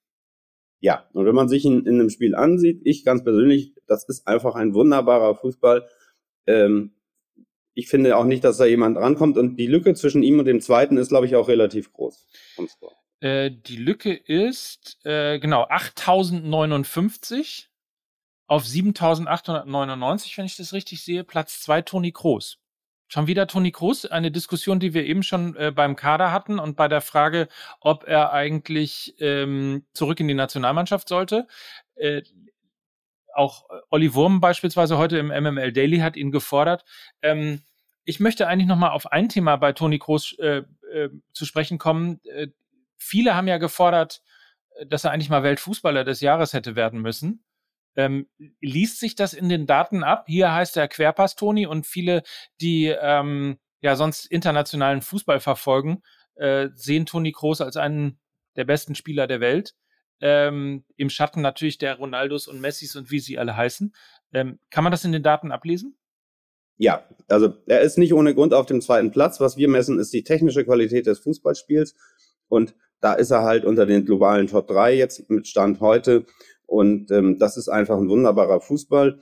Ja, 0.82 1.08
und 1.14 1.26
wenn 1.26 1.36
man 1.36 1.50
sich 1.50 1.66
ihn 1.66 1.86
in 1.86 2.00
einem 2.00 2.10
Spiel 2.10 2.36
ansieht, 2.36 2.82
ich 2.84 3.04
ganz 3.04 3.24
persönlich, 3.24 3.74
das 3.88 4.08
ist 4.08 4.28
einfach 4.28 4.56
ein 4.56 4.74
wunderbarer 4.74 5.36
Fußball. 5.36 5.88
Ähm, 6.48 6.94
ich 7.74 7.88
finde 7.88 8.18
auch 8.18 8.26
nicht, 8.26 8.44
dass 8.44 8.58
da 8.58 8.66
jemand 8.66 8.98
rankommt 8.98 9.38
und 9.38 9.58
die 9.58 9.68
Lücke 9.68 9.94
zwischen 9.94 10.24
ihm 10.24 10.40
und 10.40 10.46
dem 10.46 10.62
zweiten 10.62 10.98
ist, 10.98 11.10
glaube 11.10 11.26
ich, 11.26 11.36
auch 11.36 11.48
relativ 11.48 11.94
groß. 11.94 12.28
Äh, 13.22 13.52
die 13.52 13.78
Lücke 13.78 14.14
ist, 14.14 15.00
äh, 15.06 15.40
genau, 15.40 15.64
8059 15.64 17.69
auf 18.50 18.66
7899, 18.66 20.38
wenn 20.38 20.46
ich 20.46 20.58
das 20.58 20.74
richtig 20.74 21.04
sehe, 21.04 21.24
Platz 21.24 21.62
zwei 21.62 21.84
Toni 21.84 22.12
Kroos. 22.12 22.58
Schon 23.08 23.28
wieder 23.28 23.46
Toni 23.46 23.72
Kroos, 23.72 24.08
eine 24.08 24.32
Diskussion, 24.32 24.80
die 24.80 24.96
wir 24.96 25.06
eben 25.06 25.22
schon 25.22 25.56
äh, 25.56 25.72
beim 25.72 25.96
Kader 25.96 26.32
hatten 26.32 26.58
und 26.58 26.76
bei 26.76 26.88
der 26.88 27.02
Frage, 27.02 27.48
ob 27.80 28.06
er 28.08 28.34
eigentlich 28.34 29.16
ähm, 29.20 29.86
zurück 29.94 30.20
in 30.20 30.28
die 30.28 30.34
Nationalmannschaft 30.34 31.08
sollte. 31.08 31.48
Äh, 31.96 32.24
auch 33.36 33.70
äh, 33.70 33.82
Olli 33.92 34.16
Wurm 34.16 34.42
beispielsweise 34.42 34.98
heute 34.98 35.20
im 35.20 35.28
MML 35.28 35.72
Daily 35.72 36.00
hat 36.00 36.18
ihn 36.18 36.32
gefordert. 36.32 36.86
Ähm, 37.22 37.62
ich 38.04 38.20
möchte 38.20 38.48
eigentlich 38.48 38.68
noch 38.68 38.78
mal 38.78 38.90
auf 38.90 39.12
ein 39.12 39.30
Thema 39.30 39.58
bei 39.58 39.74
Toni 39.74 40.00
Kroos 40.00 40.34
äh, 40.40 40.64
äh, 40.92 41.10
zu 41.34 41.46
sprechen 41.46 41.78
kommen. 41.78 42.20
Äh, 42.24 42.48
viele 42.98 43.36
haben 43.36 43.48
ja 43.48 43.60
gefordert, 43.60 44.24
dass 44.88 45.04
er 45.04 45.12
eigentlich 45.12 45.30
mal 45.30 45.44
Weltfußballer 45.44 46.04
des 46.04 46.22
Jahres 46.22 46.54
hätte 46.54 46.76
werden 46.76 47.02
müssen. 47.02 47.44
Ähm, 48.00 48.28
liest 48.62 49.02
sich 49.02 49.16
das 49.16 49.34
in 49.34 49.50
den 49.50 49.68
Daten 49.68 50.06
ab? 50.06 50.24
Hier 50.28 50.54
heißt 50.54 50.78
er 50.78 50.88
Querpass 50.88 51.36
Toni 51.36 51.68
und 51.68 51.86
viele, 51.86 52.24
die 52.62 52.86
ähm, 52.86 53.58
ja 53.82 53.98
sonst 53.98 54.26
internationalen 54.28 55.02
Fußball 55.02 55.42
verfolgen, 55.42 56.02
äh, 56.36 56.70
sehen 56.76 57.06
Toni 57.06 57.34
Kroos 57.34 57.60
als 57.60 57.76
einen 57.76 58.18
der 58.56 58.64
besten 58.64 58.96
Spieler 58.96 59.28
der 59.28 59.42
Welt. 59.42 59.76
Ähm, 60.22 60.86
Im 60.96 61.10
Schatten 61.10 61.42
natürlich 61.42 61.78
der 61.78 61.98
Ronaldos 61.98 62.48
und 62.48 62.62
Messis 62.62 62.96
und 62.96 63.12
wie 63.12 63.20
sie 63.20 63.38
alle 63.38 63.58
heißen. 63.58 63.94
Ähm, 64.32 64.60
kann 64.70 64.86
man 64.86 64.92
das 64.92 65.04
in 65.04 65.12
den 65.12 65.24
Daten 65.24 65.52
ablesen? 65.52 65.98
Ja, 66.78 67.04
also 67.28 67.54
er 67.66 67.82
ist 67.82 67.98
nicht 67.98 68.14
ohne 68.14 68.34
Grund 68.34 68.54
auf 68.54 68.66
dem 68.66 68.80
zweiten 68.80 69.12
Platz. 69.12 69.42
Was 69.42 69.58
wir 69.58 69.68
messen, 69.68 70.00
ist 70.00 70.14
die 70.14 70.24
technische 70.24 70.64
Qualität 70.64 71.06
des 71.06 71.20
Fußballspiels. 71.20 71.96
Und 72.48 72.76
da 73.02 73.14
ist 73.14 73.32
er 73.32 73.44
halt 73.44 73.66
unter 73.66 73.86
den 73.86 74.06
globalen 74.06 74.48
Top 74.48 74.68
3 74.68 74.96
jetzt 74.96 75.30
mit 75.30 75.50
Stand 75.50 75.82
heute. 75.82 76.26
Und 76.70 77.10
ähm, 77.12 77.40
das 77.40 77.58
ist 77.58 77.68
einfach 77.68 77.98
ein 77.98 78.10
wunderbarer 78.10 78.62
Fußball. 78.62 79.20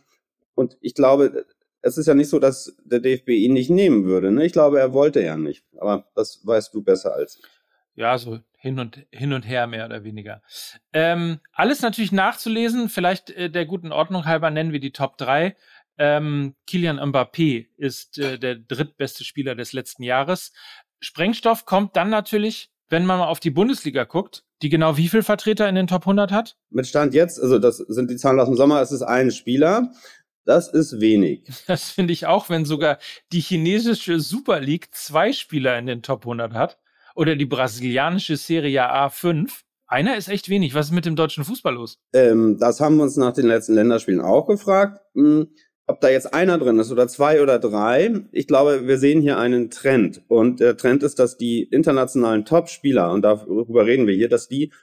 Und 0.53 0.77
ich 0.81 0.93
glaube, 0.93 1.45
es 1.81 1.97
ist 1.97 2.07
ja 2.07 2.13
nicht 2.13 2.29
so, 2.29 2.39
dass 2.39 2.75
der 2.83 2.99
DFB 2.99 3.29
ihn 3.29 3.53
nicht 3.53 3.69
nehmen 3.69 4.05
würde. 4.05 4.31
Ne? 4.31 4.45
Ich 4.45 4.51
glaube, 4.51 4.79
er 4.79 4.93
wollte 4.93 5.21
ja 5.21 5.37
nicht. 5.37 5.63
Aber 5.79 6.05
das 6.13 6.45
weißt 6.45 6.73
du 6.73 6.83
besser 6.83 7.13
als 7.13 7.37
ich. 7.37 7.45
Ja, 7.95 8.17
so 8.17 8.39
hin 8.57 8.79
und, 8.79 9.05
hin 9.11 9.33
und 9.33 9.43
her 9.43 9.65
mehr 9.65 9.85
oder 9.85 10.03
weniger. 10.03 10.41
Ähm, 10.91 11.39
alles 11.53 11.81
natürlich 11.81 12.11
nachzulesen. 12.11 12.89
Vielleicht 12.89 13.29
äh, 13.31 13.49
der 13.49 13.65
guten 13.65 13.91
Ordnung 13.91 14.25
halber 14.25 14.51
nennen 14.51 14.73
wir 14.73 14.79
die 14.79 14.91
Top 14.91 15.17
3. 15.17 15.55
Ähm, 15.97 16.55
Kilian 16.67 16.99
Mbappé 16.99 17.67
ist 17.77 18.19
äh, 18.19 18.37
der 18.37 18.55
drittbeste 18.55 19.23
Spieler 19.23 19.55
des 19.55 19.73
letzten 19.73 20.03
Jahres. 20.03 20.51
Sprengstoff 20.99 21.65
kommt 21.65 21.95
dann 21.95 22.09
natürlich, 22.09 22.69
wenn 22.89 23.05
man 23.05 23.19
mal 23.19 23.27
auf 23.27 23.39
die 23.39 23.49
Bundesliga 23.49 24.03
guckt, 24.03 24.43
die 24.61 24.69
genau 24.69 24.97
wie 24.97 25.07
viel 25.07 25.23
Vertreter 25.23 25.67
in 25.67 25.75
den 25.75 25.87
Top 25.87 26.03
100 26.03 26.31
hat? 26.31 26.57
Mit 26.69 26.87
Stand 26.87 27.13
jetzt, 27.13 27.39
also 27.41 27.59
das 27.59 27.77
sind 27.77 28.09
die 28.09 28.15
Zahlen 28.15 28.39
aus 28.39 28.47
dem 28.47 28.55
Sommer, 28.55 28.81
es 28.81 28.91
ist 28.91 29.01
ein 29.01 29.31
Spieler. 29.31 29.91
Das 30.45 30.69
ist 30.69 31.01
wenig. 31.01 31.43
Das 31.67 31.91
finde 31.91 32.13
ich 32.13 32.25
auch, 32.25 32.49
wenn 32.49 32.65
sogar 32.65 32.97
die 33.33 33.41
chinesische 33.41 34.19
Super 34.19 34.61
League 34.61 34.87
zwei 34.93 35.33
Spieler 35.33 35.77
in 35.77 35.85
den 35.85 36.01
Top 36.01 36.21
100 36.21 36.53
hat 36.53 36.79
oder 37.15 37.35
die 37.35 37.45
brasilianische 37.45 38.37
Serie 38.37 38.89
A 38.89 39.09
5. 39.09 39.63
Einer 39.87 40.17
ist 40.17 40.29
echt 40.29 40.49
wenig. 40.49 40.73
Was 40.73 40.87
ist 40.87 40.91
mit 40.93 41.05
dem 41.05 41.15
deutschen 41.15 41.43
Fußball 41.43 41.73
los? 41.73 41.99
Ähm, 42.13 42.57
das 42.59 42.79
haben 42.79 42.97
wir 42.97 43.03
uns 43.03 43.17
nach 43.17 43.33
den 43.33 43.47
letzten 43.47 43.73
Länderspielen 43.73 44.21
auch 44.21 44.47
gefragt. 44.47 45.01
Hm, 45.13 45.49
ob 45.87 46.01
da 46.01 46.09
jetzt 46.09 46.33
einer 46.33 46.57
drin 46.57 46.79
ist 46.79 46.91
oder 46.91 47.07
zwei 47.07 47.41
oder 47.41 47.59
drei, 47.59 48.21
ich 48.33 48.45
glaube, 48.45 48.87
wir 48.87 48.97
sehen 48.97 49.21
hier 49.21 49.37
einen 49.37 49.69
Trend. 49.69 50.21
Und 50.27 50.59
der 50.59 50.75
Trend 50.75 51.01
ist, 51.01 51.17
dass 51.17 51.37
die 51.37 51.63
internationalen 51.63 52.43
Top-Spieler, 52.43 53.11
und 53.13 53.21
darüber 53.21 53.85
reden 53.85 54.05
wir 54.05 54.13
hier, 54.13 54.27
dass 54.27 54.49
die, 54.49 54.73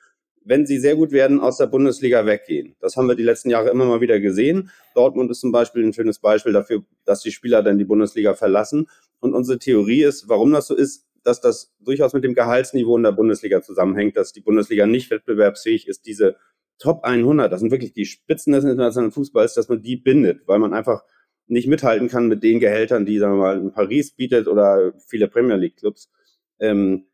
wenn 0.47 0.67
sie 0.67 0.79
sehr 0.79 0.97
gut 0.97 1.13
werden, 1.13 1.41
aus 1.41 1.59
der 1.59 1.67
Bundesliga 1.67 2.25
weggehen. 2.25 2.75
Das 2.81 2.97
haben 2.97 3.07
wir 3.07 3.15
die 3.15 3.23
letzten 3.23 3.51
Jahre 3.51 3.71
immer 3.71 3.85
mal 3.85 4.01
wieder 4.01 4.19
gesehen. 4.19 4.71
Dortmund 4.95 5.31
ist 5.31 5.41
zum 5.41 5.53
Beispiel 5.53 5.85
ein 5.85 5.93
schönes 5.93 6.19
Beispiel 6.19 6.55
dafür, 6.55 6.83
dass 7.05 7.21
die 7.21 7.33
Spieler 7.33 7.63
dann 7.63 7.79
die 7.79 7.85
Bundesliga 7.85 8.35
verlassen. 8.35 8.89
Und 9.21 9.35
unsere 9.35 9.59
Theorie 9.59 10.03
ist, 10.05 10.29
warum 10.29 10.53
das 10.53 10.67
so 10.67 10.75
ist, 10.75 11.07
dass 11.23 11.41
das 11.41 11.73
durchaus 11.81 12.13
mit 12.13 12.25
dem 12.25 12.35
Gehaltsniveau 12.35 12.97
in 12.97 13.03
der 13.03 13.13
Bundesliga 13.13 13.63
zusammenhängt, 13.63 14.17
dass 14.17 14.33
die 14.33 14.41
Bundesliga 14.41 14.87
nicht 14.87 15.11
wettbewerbsfähig 15.11 15.87
ist, 15.89 16.07
diese 16.07 16.37
Top 16.79 17.05
100, 17.05 17.53
das 17.53 17.61
sind 17.61 17.71
wirklich 17.71 17.93
die 17.93 18.07
Spitzen 18.07 18.53
des 18.53 18.65
internationalen 18.65 19.13
Fußballs, 19.13 19.55
dass 19.55 19.69
man 19.69 19.83
die 19.83 19.97
bindet, 19.97 20.47
weil 20.47 20.59
man 20.59 20.75
einfach 20.75 21.05
nicht 21.47 21.69
mithalten 21.69 22.09
kann 22.09 22.27
mit 22.27 22.43
den 22.43 22.59
Gehältern, 22.61 23.05
die, 23.07 23.19
sagen 23.19 23.35
wir 23.35 23.43
mal, 23.43 23.59
in 23.59 23.73
Paris 23.73 24.13
bietet 24.13 24.49
oder 24.49 24.93
viele 25.07 25.29
Premier 25.29 25.57
League 25.57 25.77
Clubs. 25.77 26.11
Ähm, 26.59 27.07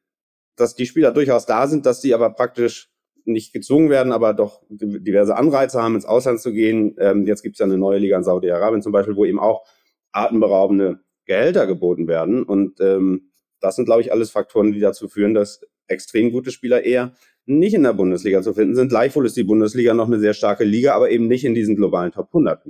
dass 0.56 0.74
die 0.74 0.86
Spieler 0.86 1.12
durchaus 1.12 1.46
da 1.46 1.66
sind, 1.66 1.86
dass 1.86 2.02
sie 2.02 2.14
aber 2.14 2.30
praktisch 2.30 2.90
nicht 3.24 3.52
gezwungen 3.52 3.90
werden, 3.90 4.12
aber 4.12 4.34
doch 4.34 4.62
diverse 4.68 5.36
Anreize 5.36 5.82
haben, 5.82 5.94
ins 5.94 6.04
Ausland 6.04 6.40
zu 6.40 6.52
gehen. 6.52 6.96
Ähm, 6.98 7.26
jetzt 7.26 7.42
gibt 7.42 7.56
es 7.56 7.60
ja 7.60 7.66
eine 7.66 7.78
neue 7.78 7.98
Liga 7.98 8.16
in 8.16 8.24
Saudi-Arabien 8.24 8.82
zum 8.82 8.92
Beispiel, 8.92 9.16
wo 9.16 9.24
eben 9.24 9.38
auch 9.38 9.66
atemberaubende 10.12 11.00
Gehälter 11.24 11.66
geboten 11.66 12.08
werden. 12.08 12.42
Und 12.42 12.80
ähm, 12.80 13.30
das 13.60 13.76
sind, 13.76 13.84
glaube 13.84 14.00
ich, 14.00 14.12
alles 14.12 14.30
Faktoren, 14.30 14.72
die 14.72 14.80
dazu 14.80 15.08
führen, 15.08 15.34
dass 15.34 15.60
extrem 15.86 16.32
gute 16.32 16.50
Spieler 16.50 16.84
eher 16.84 17.12
nicht 17.58 17.74
in 17.74 17.82
der 17.82 17.92
Bundesliga 17.92 18.42
zu 18.42 18.54
finden 18.54 18.74
sind. 18.74 18.88
Gleichwohl 18.88 19.26
ist 19.26 19.36
die 19.36 19.44
Bundesliga 19.44 19.94
noch 19.94 20.06
eine 20.06 20.18
sehr 20.18 20.34
starke 20.34 20.64
Liga, 20.64 20.94
aber 20.94 21.10
eben 21.10 21.26
nicht 21.26 21.44
in 21.44 21.54
diesen 21.54 21.76
globalen 21.76 22.12
Top 22.12 22.28
100. 22.28 22.62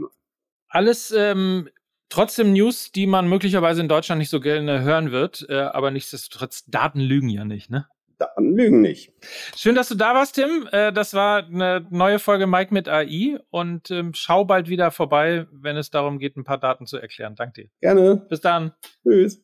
Alles 0.68 1.12
ähm, 1.16 1.68
trotzdem 2.08 2.52
News, 2.52 2.92
die 2.92 3.06
man 3.06 3.28
möglicherweise 3.28 3.80
in 3.80 3.88
Deutschland 3.88 4.18
nicht 4.18 4.30
so 4.30 4.40
gerne 4.40 4.82
hören 4.82 5.12
wird, 5.12 5.46
äh, 5.48 5.54
aber 5.54 5.90
nichtsdestotrotz, 5.90 6.64
Daten 6.66 7.00
lügen 7.00 7.28
ja 7.28 7.44
nicht, 7.44 7.70
ne? 7.70 7.86
Daten 8.18 8.54
lügen 8.54 8.82
nicht. 8.82 9.12
Schön, 9.56 9.74
dass 9.74 9.88
du 9.88 9.94
da 9.94 10.14
warst, 10.14 10.34
Tim. 10.34 10.68
Äh, 10.72 10.92
das 10.92 11.14
war 11.14 11.44
eine 11.46 11.86
neue 11.90 12.18
Folge 12.18 12.46
Mike 12.46 12.72
mit 12.74 12.88
AI 12.88 13.38
und 13.50 13.90
ähm, 13.90 14.12
schau 14.14 14.44
bald 14.44 14.68
wieder 14.68 14.90
vorbei, 14.90 15.46
wenn 15.50 15.76
es 15.76 15.90
darum 15.90 16.18
geht, 16.18 16.36
ein 16.36 16.44
paar 16.44 16.58
Daten 16.58 16.86
zu 16.86 16.98
erklären. 16.98 17.34
Danke 17.34 17.62
dir. 17.62 17.70
Gerne. 17.80 18.26
Bis 18.28 18.40
dann. 18.40 18.72
Tschüss. 19.02 19.42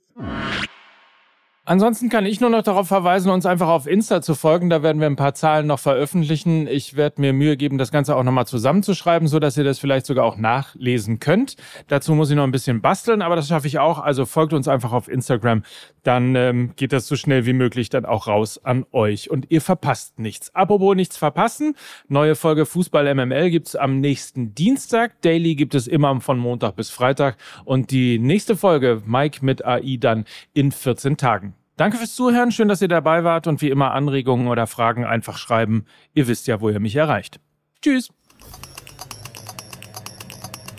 Ansonsten 1.69 2.09
kann 2.09 2.27
ich 2.27 2.41
nur 2.41 2.49
noch 2.49 2.63
darauf 2.63 2.87
verweisen, 2.87 3.29
uns 3.29 3.45
einfach 3.45 3.67
auf 3.67 3.89
Insta 3.89 4.23
zu 4.23 4.37
folgen. 4.37 4.71
Da 4.71 4.85
werden 4.85 5.01
wir 5.01 5.09
ein 5.09 5.17
paar 5.17 5.35
Zahlen 5.35 5.67
noch 5.67 5.81
veröffentlichen. 5.81 6.69
Ich 6.69 6.95
werde 6.95 7.21
mir 7.21 7.33
Mühe 7.33 7.57
geben, 7.57 7.77
das 7.77 7.91
Ganze 7.91 8.15
auch 8.15 8.23
nochmal 8.23 8.47
zusammenzuschreiben, 8.47 9.27
so 9.27 9.41
dass 9.41 9.57
ihr 9.57 9.65
das 9.65 9.81
vielleicht 9.81 10.07
sogar 10.07 10.27
auch 10.27 10.37
nachlesen 10.37 11.19
könnt. 11.19 11.57
Dazu 11.89 12.15
muss 12.15 12.31
ich 12.31 12.37
noch 12.37 12.45
ein 12.45 12.53
bisschen 12.53 12.83
basteln, 12.83 13.21
aber 13.21 13.35
das 13.35 13.49
schaffe 13.49 13.67
ich 13.67 13.81
auch. 13.81 13.99
Also 13.99 14.27
folgt 14.27 14.53
uns 14.53 14.69
einfach 14.69 14.93
auf 14.93 15.09
Instagram. 15.09 15.65
Dann 16.05 16.37
ähm, 16.37 16.71
geht 16.77 16.93
das 16.93 17.09
so 17.09 17.17
schnell 17.17 17.47
wie 17.47 17.53
möglich 17.53 17.89
dann 17.89 18.05
auch 18.05 18.29
raus 18.29 18.61
an 18.63 18.87
euch 18.93 19.29
und 19.29 19.51
ihr 19.51 19.61
verpasst 19.61 20.21
nichts. 20.21 20.55
Apropos 20.55 20.95
nichts 20.95 21.17
verpassen. 21.17 21.75
Neue 22.07 22.37
Folge 22.37 22.65
Fußball 22.65 23.13
MML 23.13 23.51
gibt's 23.51 23.75
am 23.75 23.99
nächsten 23.99 24.55
Dienstag. 24.55 25.21
Daily 25.23 25.57
gibt 25.57 25.75
es 25.75 25.89
immer 25.89 26.21
von 26.21 26.39
Montag 26.39 26.77
bis 26.77 26.91
Freitag 26.91 27.39
und 27.65 27.91
die 27.91 28.21
nächste 28.21 28.55
Folge 28.55 29.03
Mike 29.05 29.45
mit 29.45 29.65
AI 29.65 29.97
dann 29.99 30.27
in 30.55 30.71
14 30.71 31.17
Tagen. 31.17 31.56
Danke 31.77 31.99
fürs 31.99 32.15
Zuhören, 32.15 32.53
schön, 32.53 32.69
dass 32.69 32.81
ihr 32.81 32.89
dabei 32.89 33.23
wart 33.23 33.47
und 33.47 33.61
wie 33.61 33.69
immer 33.69 33.93
Anregungen 33.93 34.49
oder 34.49 34.67
Fragen 34.67 35.05
einfach 35.05 35.37
schreiben. 35.37 35.85
Ihr 36.15 36.27
wisst 36.27 36.47
ja, 36.47 36.63
wo 36.63 36.71
ihr 36.71 36.81
mich 36.81 36.97
erreicht. 36.97 37.39
Tschüss. 37.83 38.09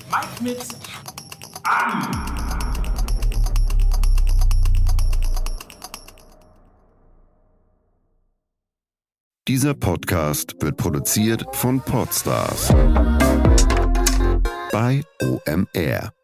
Mike 0.09 0.43
mit 0.43 0.57
an. 1.63 2.37
Dieser 9.47 9.75
Podcast 9.75 10.55
wird 10.61 10.77
produziert 10.77 11.45
von 11.53 11.79
Podstars 11.79 12.73
bei 14.71 15.03
OMR. 15.21 16.16